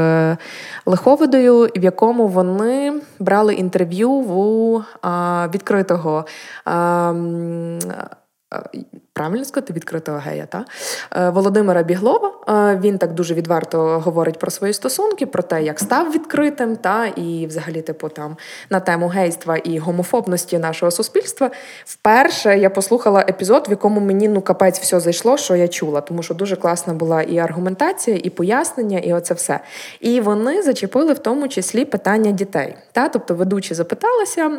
[0.86, 5.10] Лиховидою, в якому вони брали інтерв'ю у е,
[5.54, 6.26] відкритого.
[6.66, 7.80] Ем,
[8.54, 8.70] е,
[9.16, 10.66] правильно сказати, відкритого гея, та?
[11.16, 12.32] Е, Володимира Біглова.
[12.50, 17.06] Е, він так дуже відверто говорить про свої стосунки, про те, як став відкритим, та
[17.06, 18.38] і взагалі, типу, там
[18.70, 21.52] на тему гейства і гомофобності нашого суспільства.
[21.86, 26.24] Вперше я послухала епізод, в якому мені ну капець все зайшло, що я чула, тому
[26.24, 29.60] що дуже класна була і аргументація, і пояснення, і оце все.
[30.00, 32.76] І вони зачепили в тому числі питання дітей.
[32.92, 33.10] Та?
[33.10, 34.52] Тобто ведучі запиталися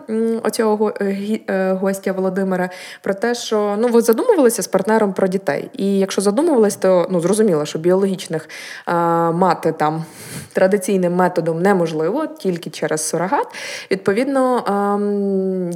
[0.42, 2.70] оцього е, гостя Володимира
[3.02, 5.70] про те, що ну ви задумували задумувалися з партнером про дітей.
[5.72, 8.48] І якщо задумувалися, то ну зрозуміло, що біологічних
[8.86, 10.04] а, мати там
[10.52, 13.46] традиційним методом неможливо, тільки через сурогат.
[13.90, 14.98] Відповідно, а,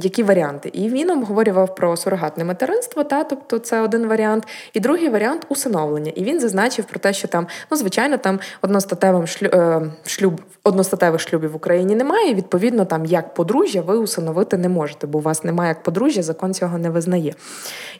[0.03, 0.69] які варіанти?
[0.73, 6.11] І він обговорював про сурогатне материнство, та тобто це один варіант, і другий варіант усиновлення.
[6.15, 11.21] І він зазначив про те, що там, ну звичайно, там одностатевим шлю, е, шлюб, одностатевих
[11.21, 12.31] шлюбів в Україні немає.
[12.31, 16.23] І, відповідно, там як подружжя ви усиновити не можете, бо у вас немає як подружжя,
[16.23, 17.33] закон цього не визнає.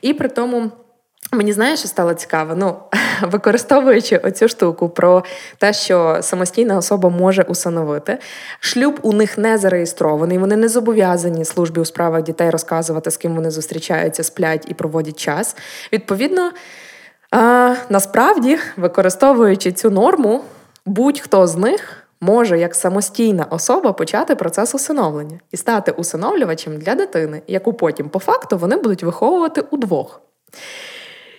[0.02, 0.61] І при тому.
[1.34, 2.54] Мені знаєш, що стало цікаво.
[2.56, 2.76] Ну,
[3.22, 5.24] використовуючи оцю штуку про
[5.58, 8.18] те, що самостійна особа може усиновити,
[8.60, 10.38] шлюб у них не зареєстрований.
[10.38, 15.18] Вони не зобов'язані службі у справах дітей розказувати, з ким вони зустрічаються, сплять і проводять
[15.18, 15.56] час.
[15.92, 16.50] Відповідно,
[17.30, 20.40] а, насправді, використовуючи цю норму,
[20.86, 21.98] будь-хто з них.
[22.24, 28.18] Може як самостійна особа почати процес усиновлення і стати усиновлювачем для дитини, яку потім по
[28.18, 30.20] факту вони будуть виховувати удвох.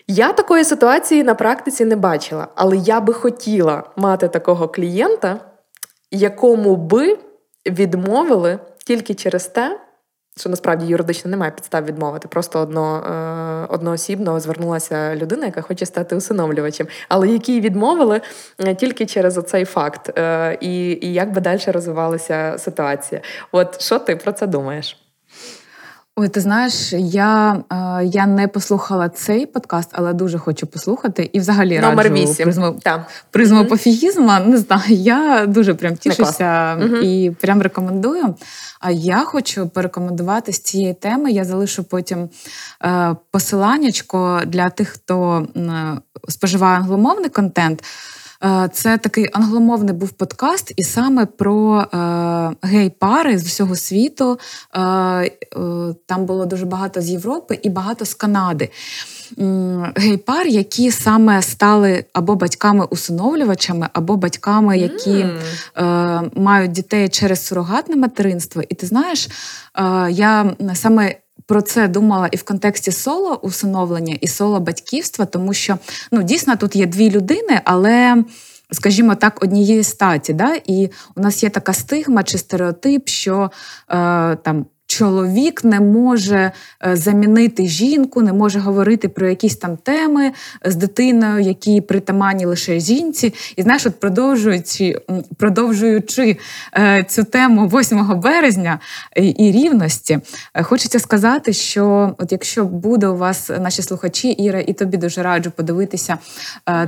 [0.08, 5.40] Я такої ситуації на практиці не бачила, але я би хотіла мати такого клієнта,
[6.12, 7.18] якому би
[7.66, 9.80] відмовили тільки через те,
[10.38, 12.28] що насправді юридично немає підстав відмовити.
[12.28, 18.22] Просто одно, е, одноосібно звернулася людина, яка хоче стати усиновлювачем, але якій відмовили
[18.60, 23.22] е, тільки через оцей факт, е, і, і як би далі розвивалася ситуація.
[23.52, 25.03] От що ти про це думаєш?
[26.16, 31.30] Ой, ти знаєш, я е, я не послухала цей подкаст, але дуже хочу послухати.
[31.34, 32.46] І взагалі Номер раджу 8.
[32.46, 33.08] призму, Так.
[33.32, 33.68] призму mm-hmm.
[33.68, 34.32] пофігізму.
[34.46, 37.02] Не знаю, я дуже прям тішуся mm-hmm.
[37.02, 38.36] і прям рекомендую.
[38.80, 41.32] А я хочу порекомендувати з цієї теми.
[41.32, 42.30] Я залишу потім
[42.84, 45.62] е, посиланнячко для тих, хто е,
[46.30, 47.84] споживає англомовний контент.
[48.46, 51.88] Е, це такий англомовний був подкаст, і саме про е,
[52.62, 54.40] гей-пари з усього світу.
[54.76, 55.32] Е,
[56.06, 58.70] там було дуже багато з Європи і багато з Канади.
[59.96, 65.40] Гей-пар, які саме стали або батьками-усиновлювачами, або батьками, які mm.
[65.78, 68.62] е, мають дітей через сурогатне материнство.
[68.70, 71.16] І ти знаєш, е, я саме
[71.46, 75.78] про це думала і в контексті соло усиновлення, і соло батьківства, тому що
[76.12, 78.24] ну дійсно тут є дві людини, але.
[78.72, 83.52] Скажімо так, однієї статі, да, і у нас є така стигма чи стереотип, що
[83.90, 86.52] е, там чоловік не може
[86.86, 90.32] е, замінити жінку, не може говорити про якісь там теми
[90.66, 93.34] з дитиною, які притаманні лише жінці.
[93.56, 95.02] І знаєш, от продовжуючи
[95.38, 96.38] продовжуючи
[96.78, 98.80] е, цю тему 8 березня
[99.16, 100.20] і рівності,
[100.54, 105.24] е, хочеться сказати, що от якщо буде у вас наші слухачі, Іра, і тобі дуже
[105.24, 106.18] раджу подивитися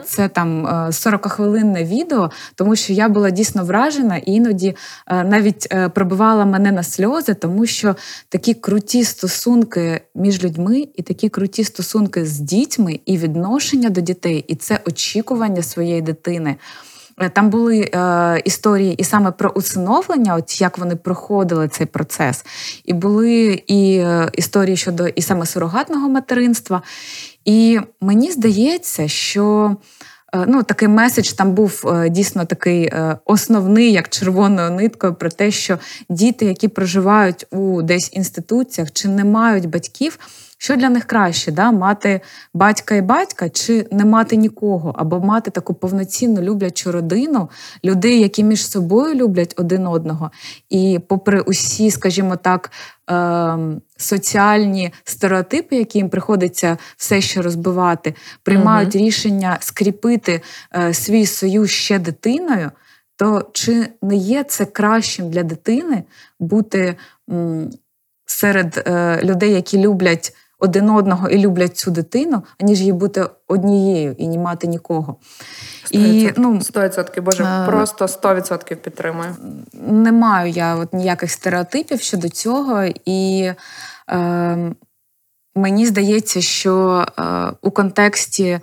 [0.06, 4.76] це там 40-хвилинне відео, тому що я була дійсно вражена і іноді
[5.12, 7.95] навіть пробивала мене на сльози, тому що
[8.30, 14.46] такі круті стосунки між людьми, і такі круті стосунки з дітьми, і відношення до дітей,
[14.48, 16.56] і це очікування своєї дитини.
[17.18, 22.46] Е, там були е, історії і саме про усиновлення, от як вони проходили цей процес,
[22.86, 26.82] і були і е, історії щодо і саме сурогатного материнства.
[27.46, 29.76] І мені здається, що
[30.48, 35.52] ну, такий меседж там був е, дійсно такий е, основний, як червоною ниткою, про те,
[35.52, 40.20] що діти, які проживають у десь інституціях чи не мають батьків.
[40.66, 41.72] Що для них краще, да?
[41.72, 42.22] мати
[42.54, 47.50] батька і батька, чи не мати нікого, або мати таку повноцінну люблячу родину,
[47.84, 50.32] людей, які між собою люблять один одного,
[50.70, 52.72] і, попри усі, скажімо так,
[53.10, 53.58] е-
[53.98, 59.06] соціальні стереотипи, які їм приходиться все ще розбивати, приймають угу.
[59.06, 60.42] рішення скріпити
[60.76, 62.72] е- свій союз ще дитиною.
[63.16, 66.04] То чи не є це кращим для дитини
[66.40, 66.96] бути
[68.26, 74.16] серед е, людей, які люблять один одного і люблять цю дитину, аніж їй бути однією
[74.18, 75.16] і не мати нікого.
[75.86, 79.36] 100%, і, ну, 100%, Боже, е, просто 100% підтримую.
[79.74, 83.52] Не маю я от ніяких стереотипів щодо цього, і
[84.10, 84.76] е,
[85.56, 87.24] мені здається, що е,
[87.62, 88.60] у контексті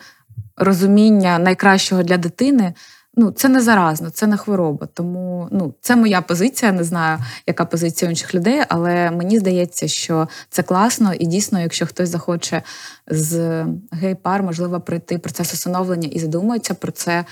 [0.56, 2.74] розуміння найкращого для дитини
[3.14, 4.88] ну, це не заразно, це не хвороба.
[4.94, 6.72] Тому ну, це моя позиція.
[6.72, 11.86] Не знаю, яка позиція інших людей, але мені здається, що це класно, і дійсно, якщо
[11.86, 12.62] хтось захоче
[13.06, 17.24] з гей-пар, можливо, пройти процес усиновлення і задумається про це.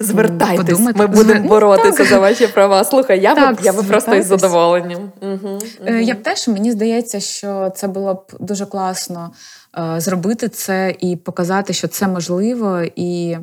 [0.00, 0.98] Звертайтесь, подумати.
[0.98, 2.06] ми будемо боротися так.
[2.06, 2.84] за ваші права.
[2.84, 5.12] Слухай, я так, б я би просто із задоволенням.
[5.22, 5.38] Угу,
[5.80, 5.96] угу.
[5.96, 9.30] Я б теж мені здається, що це було б дуже класно
[9.78, 13.36] е, зробити це і показати, що це можливо і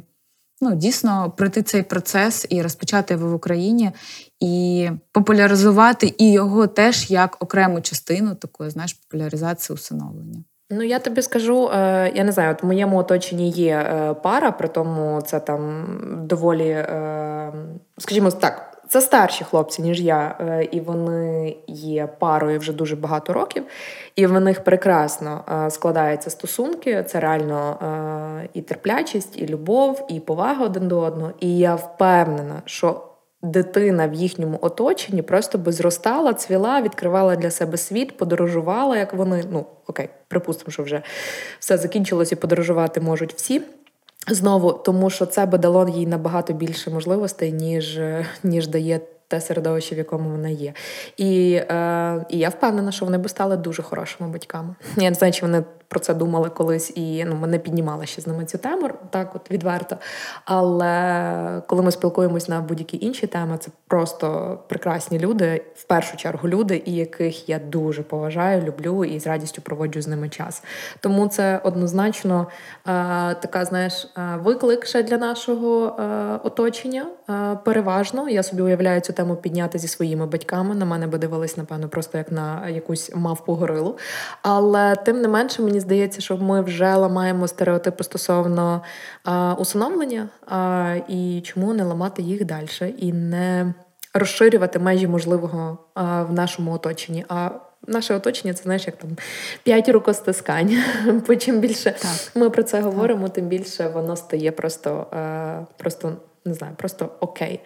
[0.61, 3.91] ну, дійсно пройти цей процес і розпочати його в Україні,
[4.39, 10.43] і популяризувати і його теж як окрему частину такої, знаєш, популяризації усиновлення.
[10.69, 14.51] Ну, я тобі скажу, е, я не знаю, от в моєму оточенні є е, пара,
[14.51, 15.85] при тому це там
[16.27, 17.53] доволі, е,
[17.97, 23.33] скажімо так, це старші хлопці, ніж я, е, і вони є парою вже дуже багато
[23.33, 23.63] років,
[24.15, 27.03] і в них прекрасно е, складаються стосунки.
[27.07, 27.77] Це реально
[28.43, 31.31] е, і терплячість, і любов, і повага один до одного.
[31.39, 33.01] І я впевнена, що
[33.41, 39.43] дитина в їхньому оточенні просто би зростала, цвіла, відкривала для себе світ, подорожувала, як вони.
[39.51, 41.01] Ну окей, припустимо, що вже
[41.59, 43.61] все закінчилось і подорожувати можуть всі.
[44.27, 47.99] Знову, тому що це би дало їй набагато більше можливостей, ніж
[48.43, 50.73] ніж дає те середовище, в якому вона є.
[51.17, 54.75] І е, і я впевнена, що вони би стали дуже хорошими батьками.
[54.97, 58.21] Я не знаю, чи вони про це думали колись, і ну, ми не піднімали ще
[58.21, 59.97] з ними цю тему, так от відверто.
[60.45, 66.49] Але коли ми спілкуємось на будь-які інші теми, це просто прекрасні люди, в першу чергу
[66.49, 70.63] люди, і яких я дуже поважаю, люблю і з радістю проводжу з ними час.
[70.99, 72.91] Тому це однозначно е,
[73.35, 77.05] така, знаєш, е, виклик для нашого е, оточення.
[77.29, 80.75] Е, переважно я собі уявляю цю тему підняти зі своїми батьками.
[80.75, 83.97] На мене би дивились, напевно, просто як на якусь мавпу горилу.
[84.41, 88.81] Але тим не менше, мені здається, що ми вже ламаємо стереотипи стосовно
[89.23, 93.73] а, усиновлення а, і чому не ламати їх далі і не
[94.13, 97.25] розширювати межі можливого а, в нашому оточенні.
[97.29, 97.49] а
[97.87, 99.09] наше оточення це знаєш, як там
[99.63, 100.77] п'ять рукостискань.
[101.27, 102.31] Бо чим більше так.
[102.35, 105.07] ми про це говоримо, тим більше воно стає просто,
[105.77, 106.13] просто
[106.45, 107.59] не знаю, просто окей.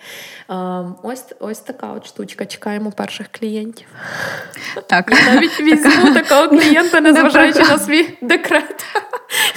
[1.04, 2.46] Ось ось така от штучка.
[2.46, 3.88] Чекаємо перших клієнтів.
[4.88, 5.12] Так.
[5.12, 8.86] Я навіть візьму такого клієнта, незважаючи на свій декрет.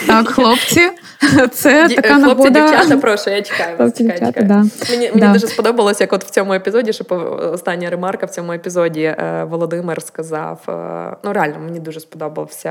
[0.07, 0.91] Так, хлопці,
[1.53, 2.51] це Ді, така хлопці, нагода.
[2.51, 3.77] дівчата, прошу, я чекаю.
[3.77, 4.47] вас, чекаю, дівчата, чекаю.
[4.47, 4.91] Да.
[4.91, 5.33] Мені мені да.
[5.33, 7.05] дуже сподобалось, як от в цьому епізоді, що
[7.53, 12.71] остання ремарка в цьому епізоді е, Володимир сказав: е, ну реально, мені дуже сподобався,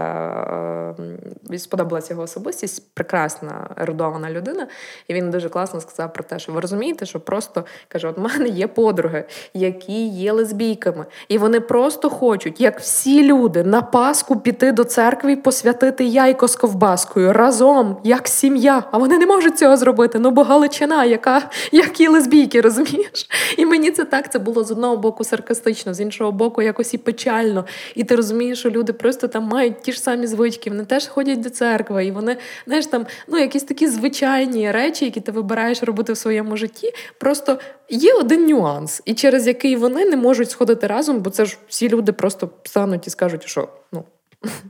[1.51, 4.67] е, сподобалася його особистість, прекрасна ерудована людина.
[5.07, 8.21] І він дуже класно сказав про те, що ви розумієте, що просто каже: от в
[8.21, 9.23] мене є подруги,
[9.53, 15.31] які є лесбійками, і вони просто хочуть, як всі люди, на Пасху піти до церкви
[15.31, 18.83] і посвятити яйко з ковбаскою разом, як сім'я.
[18.91, 20.19] А вони не можуть цього зробити.
[20.19, 23.29] Ну бо Галичина, яка які лесбійки, розумієш?
[23.57, 26.97] І мені це так це було з одного боку саркастично, з іншого боку, якось і
[26.97, 27.65] печально.
[27.95, 31.39] І ти розумієш, що люди просто там мають ті ж самі звички, вони теж ходять
[31.39, 36.13] до церкви, і вони знаєш там ну якісь такі звичайні речі, які ти вибираєш робити
[36.13, 36.93] в своєму житті.
[37.17, 37.59] Просто
[37.89, 41.89] є один нюанс, і через який вони не можуть сходити разом, бо це ж всі
[41.89, 44.03] люди просто стануть і скажуть, що ну.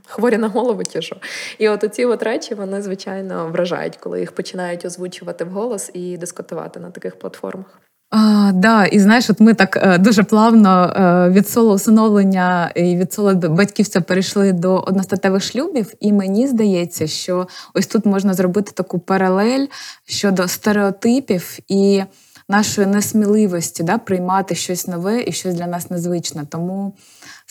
[0.06, 1.16] Хворі на голову ті що.
[1.58, 6.80] І от оці от речі вони, звичайно, вражають, коли їх починають озвучувати вголос і дискутувати
[6.80, 7.80] на таких платформах.
[8.10, 12.96] А, Да, і знаєш, от ми так е, дуже плавно е, від соло усиновлення і
[12.96, 18.72] від соло батьківства перейшли до одностатевих шлюбів, і мені здається, що ось тут можна зробити
[18.74, 19.66] таку паралель
[20.04, 22.02] щодо стереотипів і
[22.48, 26.42] нашої несміливості да, приймати щось нове і щось для нас незвичне.
[26.48, 26.94] Тому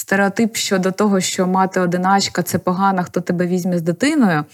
[0.02, 4.45] стереотип щодо того, що мати одиначка це погано, хто тебе візьме з дитиною.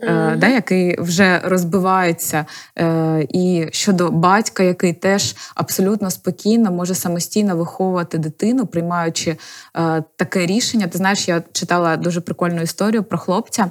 [0.00, 0.38] Mm-hmm.
[0.38, 2.46] Да, який вже розбивається,
[2.78, 9.30] е, і щодо батька, який теж абсолютно спокійно може самостійно виховувати дитину, приймаючи
[9.76, 10.86] е, таке рішення.
[10.86, 13.70] Ти знаєш, я читала дуже прикольну історію про хлопця,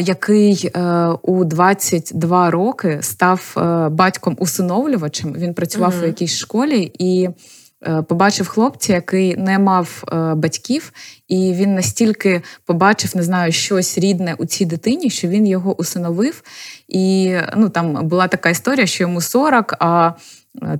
[0.00, 0.72] який
[1.22, 3.52] у 22 роки став
[3.90, 5.32] батьком-усиновлювачем.
[5.32, 6.04] Він працював mm-hmm.
[6.04, 7.28] у якійсь школі і.
[7.86, 10.92] Е, побачив хлопця, який не мав е, батьків,
[11.28, 16.42] і він настільки побачив, не знаю, щось рідне у цій дитині, що він його усиновив.
[16.88, 20.12] І ну там була така історія, що йому 40, а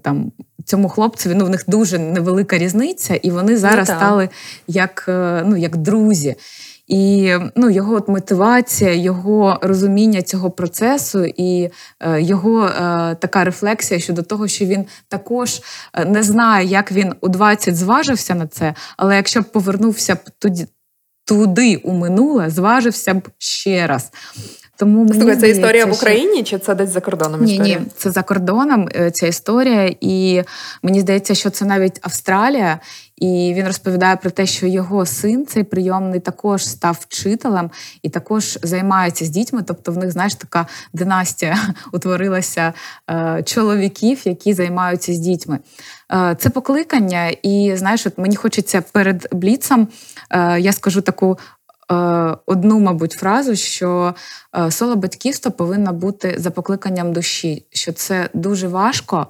[0.03, 0.33] там.
[0.67, 4.29] Цьому хлопцеві ну в них дуже невелика різниця, і вони зараз ну, стали
[4.67, 5.05] як
[5.47, 6.37] ну як друзі.
[6.87, 11.71] І ну, його от мотивація, його розуміння цього процесу і
[12.01, 12.71] е, його е,
[13.21, 15.61] така рефлексія щодо того, що він також
[15.95, 20.19] е, не знає, як він у 20 зважився на це, але якщо б повернувся б
[20.39, 20.67] туди,
[21.25, 24.11] туди у минуле, зважився б ще раз.
[24.77, 27.45] Тому мені Слухай, це історія в Україні чи це десь за кордоном?
[27.45, 27.79] Ні, історія?
[27.79, 30.43] ні, це за кордоном е, ця історія, і
[30.83, 32.81] мені здається, що це навіть Австралія.
[33.17, 37.71] І він розповідає про те, що його син, цей прийомний, також став вчителем
[38.03, 39.65] і також займається з дітьми.
[39.67, 41.59] Тобто, в них знаєш, така династія
[41.93, 42.73] утворилася
[43.11, 45.59] е, чоловіків, які займаються з дітьми.
[46.13, 49.89] Е, це покликання, і знаєш, от мені хочеться перед бліцем,
[50.31, 51.39] е, я скажу таку.
[51.93, 54.15] Е, одну, мабуть, фразу, що
[54.57, 59.27] е, соло батьківство повинно бути за покликанням душі, що це дуже важко,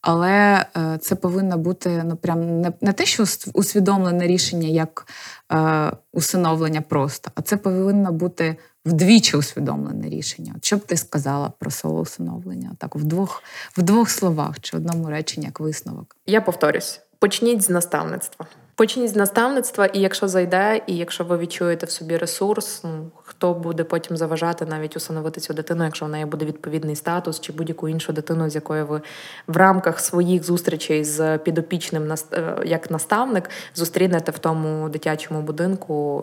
[0.00, 5.06] але е, це повинно бути ну прям не, не те, що усвідомлене рішення як
[5.52, 10.52] е, усиновлення просто, а це повинно бути вдвічі усвідомлене рішення.
[10.56, 12.70] От Що б ти сказала про соло усиновлення?
[12.78, 13.42] Так, в двох,
[13.76, 16.16] в двох словах чи одному реченні як висновок?
[16.26, 18.46] Я повторюсь: почніть з наставництва.
[18.76, 23.54] Почніть з наставництва, і якщо зайде, і якщо ви відчуєте в собі ресурс, ну хто
[23.54, 27.88] буде потім заважати навіть усиновити цю дитину, якщо в неї буде відповідний статус, чи будь-яку
[27.88, 29.00] іншу дитину, з якою ви
[29.46, 36.18] в рамках своїх зустрічей з підопічним е, як наставник зустрінете в тому дитячому будинку,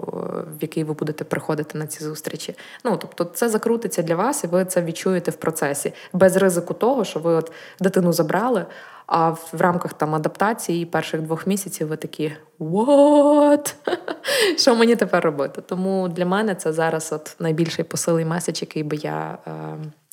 [0.60, 2.56] в який ви будете приходити на ці зустрічі.
[2.84, 7.06] Ну тобто, це закрутиться для вас, і ви це відчуєте в процесі без ризику того,
[7.06, 8.66] що ви от дитину забрали.
[9.08, 13.74] А в рамках там адаптації перших двох місяців ви такі what?
[14.58, 15.62] Що мені тепер робити?
[15.62, 19.52] Тому для мене це зараз от найбільший посилий меседж, який би я е,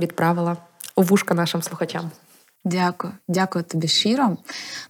[0.01, 0.57] відправила
[0.97, 2.11] у вушка нашим слухачам.
[2.65, 4.37] Дякую, дякую тобі щиро.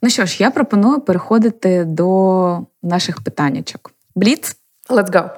[0.03, 3.93] Ну що ж, я пропоную переходити до наших питаннячок.
[4.15, 4.57] Бліц?
[4.89, 5.31] Let's go!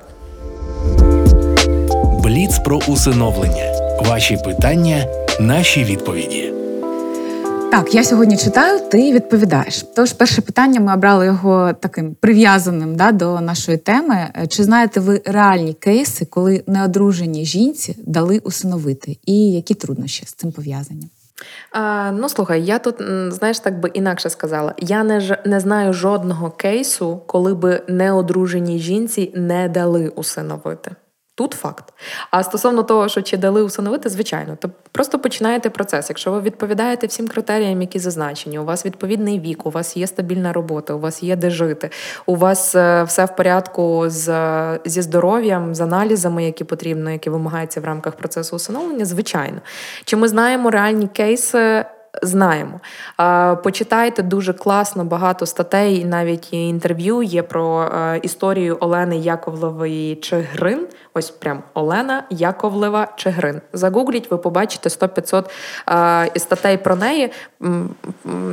[2.22, 3.72] Бліц про усиновлення.
[4.00, 5.06] Ваші питання,
[5.40, 6.61] наші відповіді.
[7.72, 9.84] Так, я сьогодні читаю, ти відповідаєш.
[9.96, 14.28] Тож, перше питання ми обрали його таким прив'язаним да, до нашої теми.
[14.48, 20.52] Чи знаєте ви реальні кейси, коли неодружені жінці дали усиновити, і які труднощі з цим
[20.52, 21.08] пов'язані?
[21.70, 22.94] А, Ну, слухай, я тут,
[23.28, 24.74] знаєш, так би інакше сказала.
[24.78, 30.90] Я не ж не знаю жодного кейсу, коли би неодруженій жінці не дали усиновити.
[31.34, 31.94] Тут факт.
[32.30, 36.10] А стосовно того, що чи дали усиновити, звичайно, то просто починаєте процес.
[36.10, 40.52] Якщо ви відповідаєте всім критеріям, які зазначені, у вас відповідний вік, у вас є стабільна
[40.52, 41.90] робота, у вас є де жити,
[42.26, 44.28] у вас е, все в порядку з,
[44.84, 49.60] зі здоров'ям, з аналізами, які потрібно, які вимагаються в рамках процесу усиновлення, звичайно.
[50.04, 51.84] Чи ми знаємо реальні кейси?
[52.22, 52.80] знаємо.
[53.62, 60.86] Почитайте дуже класно багато статей, навіть інтерв'ю є про е, історію Олени Яковлевої Чигрин.
[61.14, 63.60] Ось прям Олена Яковлева Чигрин.
[63.72, 65.44] Загугліть, ви побачите 100-500
[66.36, 67.32] е, статей про неї.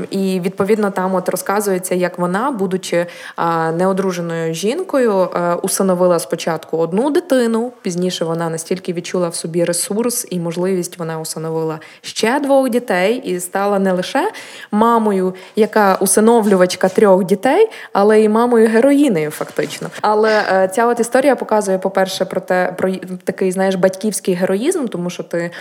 [0.09, 5.29] І відповідно там от розказується, як вона, будучи е, неодруженою жінкою,
[5.63, 7.71] усиновила спочатку одну дитину.
[7.81, 13.15] Пізніше вона настільки відчула в собі ресурс і можливість, вона усиновила ще двох дітей.
[13.15, 14.31] І стала не лише
[14.71, 19.89] мамою, яка усиновлювачка трьох дітей, але і мамою героїнею, фактично.
[20.01, 22.91] Але е, ця от історія показує, по-перше, про те, про
[23.23, 25.51] такий, знаєш, батьківський героїзм, тому що ти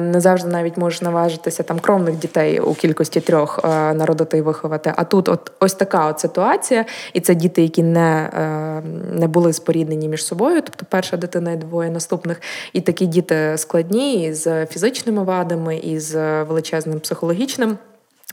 [0.00, 4.92] не завжди навіть можеш наважитися там кровних дітей у кількості трьох е, народити і виховати.
[4.96, 8.82] А тут, от ось така от ситуація, і це діти, які не, е,
[9.18, 12.40] не були споріднені між собою, тобто перша дитина і двоє наступних,
[12.72, 17.78] і такі діти складні з фізичними вадами, і з величезним психологічним.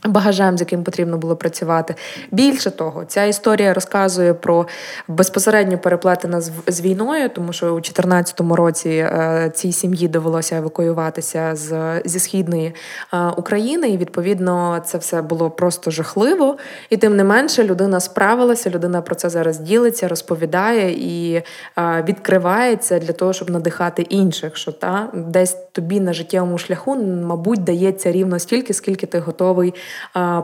[0.04, 1.94] Багажем, з яким потрібно було працювати.
[2.30, 4.66] Більше того, ця історія розказує про
[5.08, 12.00] безпосередньо переплетена з війною, тому що у 2014 році е, цій сім'ї довелося евакуюватися з
[12.04, 12.74] зі східної
[13.12, 16.56] е, України, і відповідно це все було просто жахливо.
[16.90, 22.98] І тим не менше, людина справилася, людина про це зараз ділиться, розповідає і е, відкривається
[22.98, 24.56] для того, щоб надихати інших.
[24.56, 29.74] Що та десь тобі на життєвому шляху, мабуть, дається рівно стільки, скільки ти готовий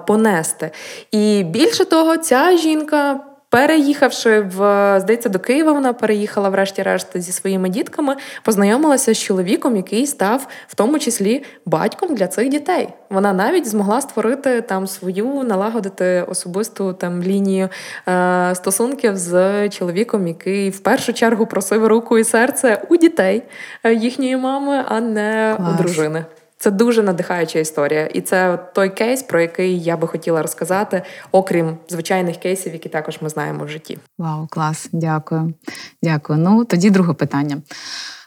[0.07, 0.71] понести.
[1.11, 3.21] І більше того, ця жінка.
[3.53, 4.57] Переїхавши в,
[5.01, 10.75] здається, до Києва, вона переїхала, врешті-решт, зі своїми дітками, познайомилася з чоловіком, який став в
[10.75, 12.89] тому числі батьком для цих дітей.
[13.11, 17.69] Вона навіть змогла створити там свою, налагодити особисту там лінію
[18.09, 23.43] е, стосунків з чоловіком, який в першу чергу просив руку і серце у дітей
[23.85, 25.69] е, їхньої мами, а не Клас.
[25.75, 26.25] у дружини.
[26.63, 31.03] Це дуже надихаюча історія, і це той кейс, про який я би хотіла розказати,
[31.33, 33.99] окрім звичайних кейсів, які також ми знаємо в житті.
[34.19, 35.55] Вау, клас, дякую.
[36.03, 36.39] Дякую.
[36.39, 37.63] Ну тоді друге питання.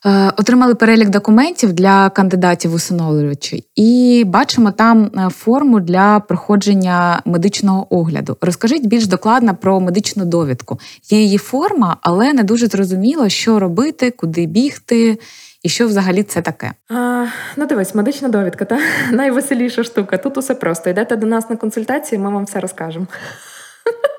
[0.05, 7.95] Е, отримали перелік документів для кандидатів усиновлювачі, і бачимо там е, форму для проходження медичного
[7.95, 8.37] огляду.
[8.41, 10.79] Розкажіть більш докладно про медичну довідку.
[11.09, 15.19] Є її форма, але не дуже зрозуміло, що робити, куди бігти.
[15.65, 16.71] І що взагалі це таке?
[16.89, 18.79] А, Ну, дивись, медична довідка, та
[19.11, 20.17] найвеселіша штука.
[20.17, 20.89] Тут усе просто.
[20.89, 23.07] Йдете до нас на консультації, ми вам все розкажемо.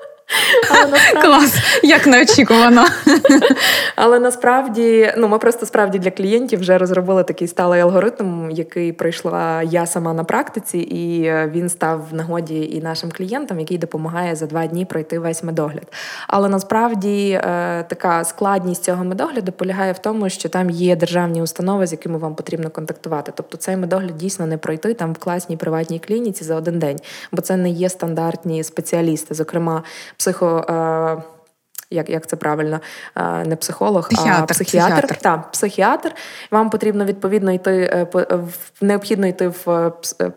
[0.69, 1.27] Але насправді...
[1.27, 2.85] Клас, як неочікувано.
[3.95, 9.63] Але насправді, ну ми просто справді для клієнтів вже розробили такий сталий алгоритм, який пройшла
[9.63, 14.45] я сама на практиці, і він став в нагоді і нашим клієнтам, який допомагає за
[14.45, 15.93] два дні пройти весь медогляд.
[16.27, 21.87] Але насправді е, така складність цього медогляду полягає в тому, що там є державні установи,
[21.87, 23.31] з якими вам потрібно контактувати.
[23.35, 26.99] Тобто цей медогляд дійсно не пройти там в класній приватній клініці за один день,
[27.31, 29.83] бо це не є стандартні спеціалісти, зокрема
[30.17, 31.36] psycho eh,
[31.91, 32.79] Е, як як це правильно,
[33.15, 34.93] е, не психолог, психіатр, а психіатр.
[34.93, 35.15] психіатр.
[35.15, 36.15] Так, психіатр.
[36.51, 38.39] Вам потрібно відповідно йти е,
[38.81, 39.91] необхідно йти в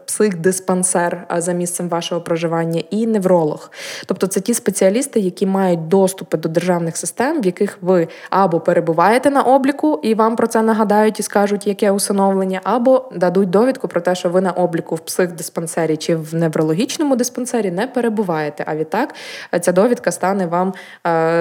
[0.06, 3.70] психдиспансер за місцем вашого проживання і невролог.
[4.06, 9.30] Тобто це ті спеціалісти, які мають доступи до державних систем, в яких ви або перебуваєте
[9.30, 14.00] на обліку, і вам про це нагадають і скажуть, яке усиновлення, або дадуть довідку про
[14.00, 18.64] те, що ви на обліку в психдиспансері чи в неврологічному диспансері не перебуваєте.
[18.66, 19.14] А відтак
[19.60, 20.74] ця довідка стане вам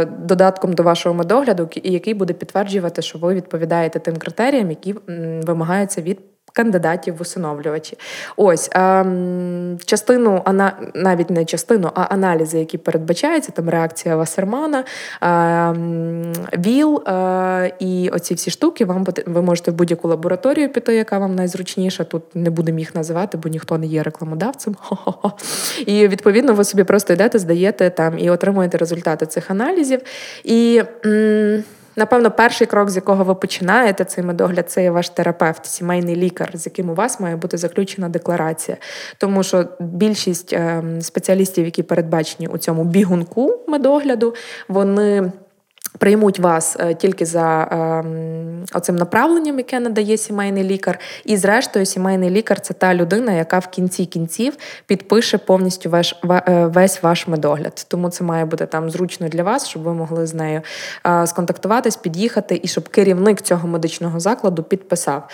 [0.05, 4.95] додатком до вашого медогляду, який буде підтверджувати, що ви відповідаєте тим критеріям, які
[5.45, 7.97] вимагаються від кандидатів в усиновлювачі.
[8.37, 10.43] Ось ем, частину,
[10.93, 14.83] навіть не частину, а аналізи, які передбачаються, там реакція Вассермана,
[15.21, 21.17] ем, ВІЛ е, і оці всі штуки, вам ви можете в будь-яку лабораторію піти, яка
[21.17, 22.03] вам найзручніша.
[22.03, 24.75] Тут не будемо їх називати, бо ніхто не є рекламодавцем.
[24.79, 25.31] Хо-хо-хо.
[25.85, 30.01] І відповідно ви собі просто йдете, здаєте там і отримуєте результати цих аналізів.
[30.43, 30.83] І...
[31.05, 31.63] М-
[31.99, 36.51] Напевно, перший крок, з якого ви починаєте цей медогляд, це є ваш терапевт, сімейний лікар,
[36.53, 38.77] з яким у вас має бути заключена декларація.
[39.17, 44.35] Тому що більшість ем, спеціалістів, які передбачені у цьому бігунку медогляду,
[44.67, 45.31] вони.
[45.97, 48.03] Приймуть вас е, тільки за е,
[48.73, 50.99] оцим направленням, яке надає сімейний лікар.
[51.25, 54.53] І, зрештою, сімейний лікар це та людина, яка в кінці кінців
[54.85, 57.85] підпише повністю весь, е, весь ваш медогляд.
[57.87, 60.61] Тому це має бути там зручно для вас, щоб ви могли з нею
[61.07, 65.27] е, сконтактуватись, під'їхати, і щоб керівник цього медичного закладу підписав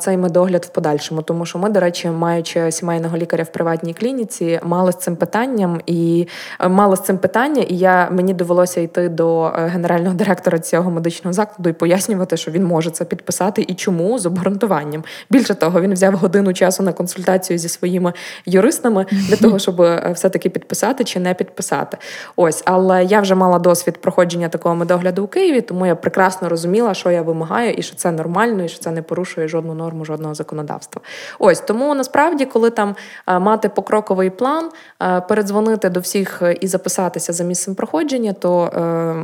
[0.00, 1.22] цей медогляд в подальшому.
[1.22, 5.80] Тому що ми, до речі, маючи сімейного лікаря в приватній клініці, мали з цим питанням
[5.86, 6.28] і
[6.68, 11.32] мали з цим питання, і я мені довелося йти до генерального генерального директора цього медичного
[11.32, 15.04] закладу і пояснювати, що він може це підписати і чому з обґрунтуванням.
[15.30, 18.12] Більше того, він взяв годину часу на консультацію зі своїми
[18.46, 21.98] юристами для того, щоб е, все-таки підписати чи не підписати.
[22.36, 26.94] Ось, але я вже мала досвід проходження такого медогляду у Києві, тому я прекрасно розуміла,
[26.94, 30.34] що я вимагаю, і що це нормально, і що це не порушує жодну норму, жодного
[30.34, 31.02] законодавства.
[31.38, 32.96] Ось тому насправді, коли там
[33.26, 34.70] е, мати покроковий план,
[35.02, 38.70] е, передзвонити до всіх і записатися за місцем проходження, то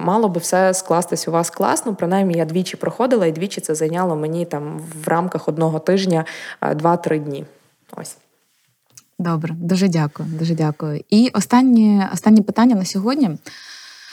[0.04, 1.94] мало би все скластись у вас класно.
[1.94, 6.24] Принаймні, я двічі проходила, і двічі це зайняло мені там в рамках одного тижня
[6.62, 7.44] 2-3 дні.
[7.96, 8.16] Ось.
[9.18, 10.28] Добре, дуже дякую.
[10.28, 11.00] Дуже дякую.
[11.10, 13.30] І останнє, останнє питання на сьогодні.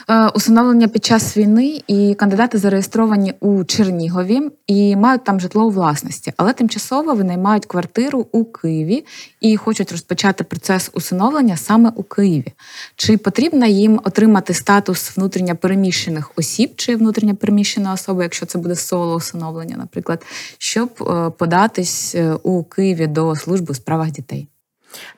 [0.09, 5.69] Е, усиновлення під час війни, і кандидати зареєстровані у Чернігові і мають там житло у
[5.69, 9.05] власності, але тимчасово винаймають квартиру у Києві
[9.41, 12.53] і хочуть розпочати процес усиновлення саме у Києві.
[12.95, 19.77] Чи потрібно їм отримати статус внутрішньопереміщених осіб чи внутрішньопереміщена особи, якщо це буде соло усиновлення,
[19.77, 20.25] наприклад,
[20.57, 24.47] щоб е, податись е, у Києві до служби у справах дітей?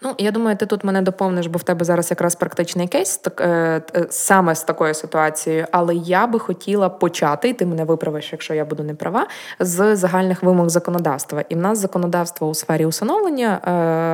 [0.01, 3.41] Ну, я думаю, ти тут мене доповниш, бо в тебе зараз якраз практичний кейс так,
[3.41, 5.67] е, е, саме з такою ситуацією.
[5.71, 9.27] Але я би хотіла почати, і ти мене виправиш, якщо я буду не права,
[9.59, 11.43] з загальних вимог законодавства.
[11.49, 13.59] І в нас законодавство у сфері усиновлення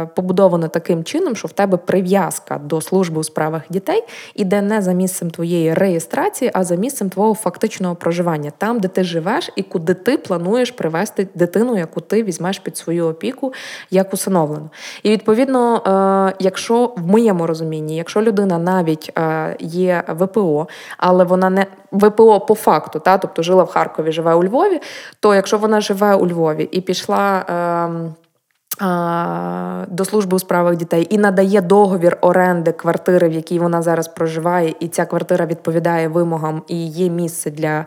[0.05, 4.03] е, побудоване таким чином, що в тебе прив'язка до служби у справах дітей
[4.35, 9.03] іде не за місцем твоєї реєстрації, а за місцем твого фактичного проживання, там, де ти
[9.03, 13.53] живеш і куди ти плануєш привести дитину, яку ти візьмеш під свою опіку
[13.91, 14.69] як усиновлену.
[15.03, 15.81] І відповідно відповідно,
[16.29, 20.67] е, якщо в моєму розумінні, якщо людина навіть е, є ВПО,
[20.97, 24.81] але вона не ВПО по факту, та тобто жила в Харкові, живе у Львові,
[25.19, 27.45] то якщо вона живе у Львові і пішла.
[29.87, 34.73] До служби у справах дітей і надає договір оренди квартири, в якій вона зараз проживає,
[34.79, 37.85] і ця квартира відповідає вимогам і є місце для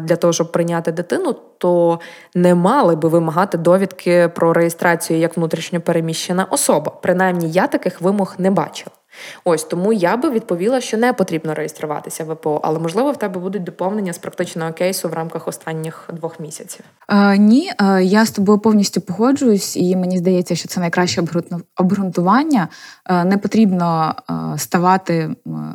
[0.00, 2.00] для того, щоб прийняти дитину, то
[2.34, 6.92] не мали би вимагати довідки про реєстрацію як внутрішньо переміщена особа.
[7.02, 8.90] Принаймні, я таких вимог не бачила.
[9.44, 13.40] Ось тому я би відповіла, що не потрібно реєструватися в ВПО, але можливо в тебе
[13.40, 16.84] будуть доповнення з практичного кейсу в рамках останніх двох місяців.
[17.08, 17.72] Е, Ні,
[18.02, 21.22] я з тобою повністю погоджуюсь, і мені здається, що це найкраще
[21.76, 22.68] обґрунтування.
[23.24, 24.14] Не потрібно
[24.56, 25.30] ставати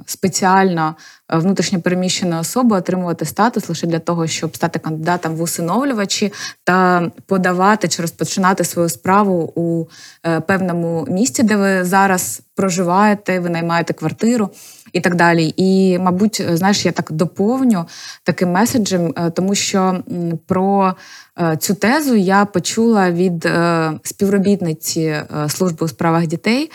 [0.06, 0.96] спеціально
[1.32, 6.34] внутрішньо переміщеною особою, отримувати статус лише для того, щоб стати кандидатом в усиновлювачі
[6.64, 9.86] та подавати чи розпочинати свою справу у
[10.26, 14.50] е, певному місці, де ви зараз проживаєте, ви наймаєте квартиру
[14.94, 15.54] і так далі.
[15.58, 17.86] І, мабуть, знаєш, я так доповню
[18.24, 20.04] таким меседжем, тому що
[20.48, 20.94] про
[21.60, 23.50] цю тезу я почула від
[24.04, 25.16] співробітниці
[25.48, 26.72] служби у справах дітей.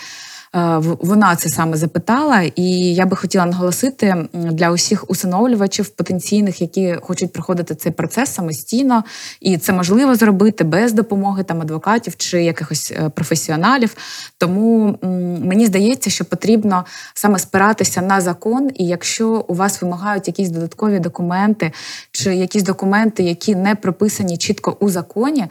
[0.56, 6.96] Е, вона це саме запитала, і я би хотіла наголосити для усіх усиновлювачів потенційних, які
[7.02, 9.04] хочуть проходити цей процес самостійно,
[9.40, 13.96] і це можливо зробити без допомоги там адвокатів чи якихось е, професіоналів.
[14.38, 14.98] Тому
[15.44, 16.84] мені здається, що потрібно
[17.14, 21.72] саме спиратися на закон, і якщо у вас вимагають якісь додаткові документи,
[22.12, 25.46] чи якісь документи, які не прописані чітко у законі,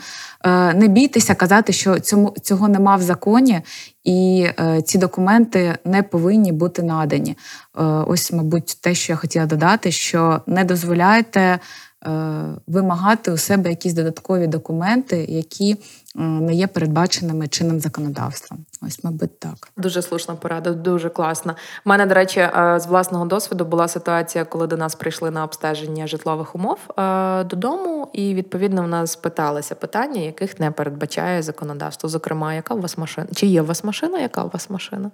[0.45, 3.61] е, не бійтеся казати, що цьому цього нема в законі
[4.05, 7.31] і е, ці документи не повинні бути надані.
[7.31, 11.59] Е, ось, мабуть, те, що я хотіла додати, що не дозволяйте
[12.05, 12.09] Е,
[12.67, 15.77] вимагати у себе якісь додаткові документи, які
[16.15, 18.65] не є передбаченими чинним законодавством.
[18.87, 19.69] Ось, мабуть, так.
[19.77, 21.55] Дуже слушна порада, дуже класна.
[21.85, 25.43] У мене, до речі, е, з власного досвіду була ситуація, коли до нас прийшли на
[25.43, 26.77] обстеження житлових умов
[27.45, 32.09] додому, і відповідно в нас питалися питання, яких не передбачає законодавство.
[32.09, 33.27] Зокрема, яка у вас машина?
[33.35, 34.19] Чи є у вас машина?
[34.19, 35.11] Яка у вас машина?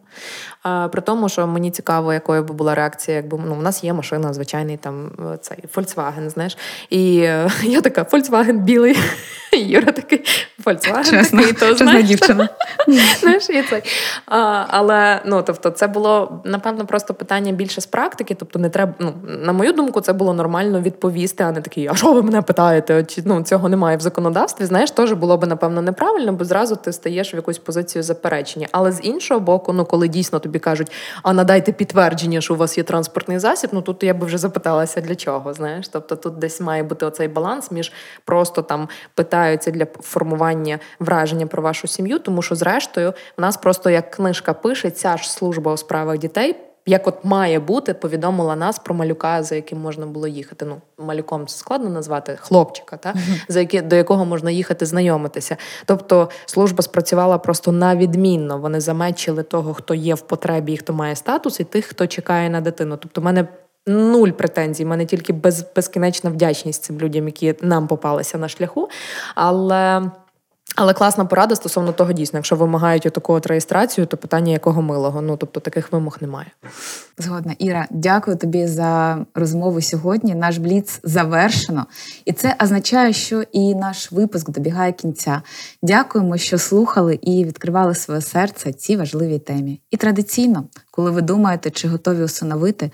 [0.91, 4.33] При тому, що мені цікаво, якою би була реакція, якби ну, у нас є машина,
[4.33, 5.11] звичайний там
[5.41, 6.57] цей Volkswagen, знаєш.
[6.89, 7.13] І
[7.63, 8.97] я така Volkswagen білий.
[9.51, 10.25] Юра такий
[10.65, 12.49] Volkswagen Чесно, такий, то чесна знаєш, дівчина.
[13.19, 13.83] знаєш, цей.
[14.25, 18.35] А, але ну, тобто, це було напевно просто питання більше з практики.
[18.35, 18.93] Тобто, не треба.
[18.99, 22.41] Ну, на мою думку, це було нормально відповісти, а не такий, а що ви мене
[22.41, 23.03] питаєте?
[23.03, 24.65] Чи ну цього немає в законодавстві?
[24.65, 28.67] Знаєш, теж було би напевно неправильно, бо зразу ти стаєш в якусь позицію заперечення.
[28.71, 30.91] Але з іншого боку, ну коли дійсно тобі кажуть,
[31.23, 35.01] а надайте підтвердження, що у вас є транспортний засіб, ну тут я би вже запиталася
[35.01, 35.53] для чого.
[35.53, 37.91] Знаєш, тобто тут десь має бути оцей баланс між
[38.25, 43.89] просто там питаються для формування враження про вашу сім'ю, тому що, зрештою, в нас просто
[43.89, 46.55] як книжка пише, ця ж служба у справах дітей.
[46.85, 50.65] Як от має бути, повідомила нас про малюка, за яким можна було їхати.
[50.65, 53.13] Ну, малюком це складно назвати хлопчика, та
[53.47, 55.57] за яке до якого можна їхати знайомитися.
[55.85, 58.57] Тобто служба спрацювала просто на відмінно.
[58.57, 62.49] Вони замечили того, хто є в потребі, і хто має статус, і тих, хто чекає
[62.49, 62.97] на дитину.
[62.97, 63.47] Тобто, в мене
[63.87, 68.89] нуль претензій, в мене тільки без, безкінечна вдячність цим людям, які нам попалися на шляху.
[69.35, 70.11] Але.
[70.75, 75.21] Але класна порада стосовно того, дійсно, якщо вимагають отаку от реєстрацію, то питання якого милого.
[75.21, 76.51] Ну тобто таких вимог немає.
[77.17, 80.35] Згодна, Іра, дякую тобі за розмову сьогодні.
[80.35, 81.85] Наш бліц завершено,
[82.25, 85.41] і це означає, що і наш випуск добігає кінця.
[85.81, 89.81] Дякуємо, що слухали і відкривали своє серце цій важливій темі.
[89.91, 92.91] І традиційно, коли ви думаєте, чи готові усиновити,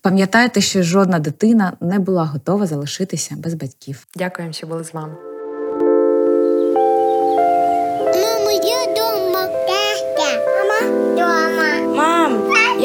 [0.00, 4.06] пам'ятайте, що жодна дитина не була готова залишитися без батьків.
[4.16, 5.27] Дякуємо, що були з вами.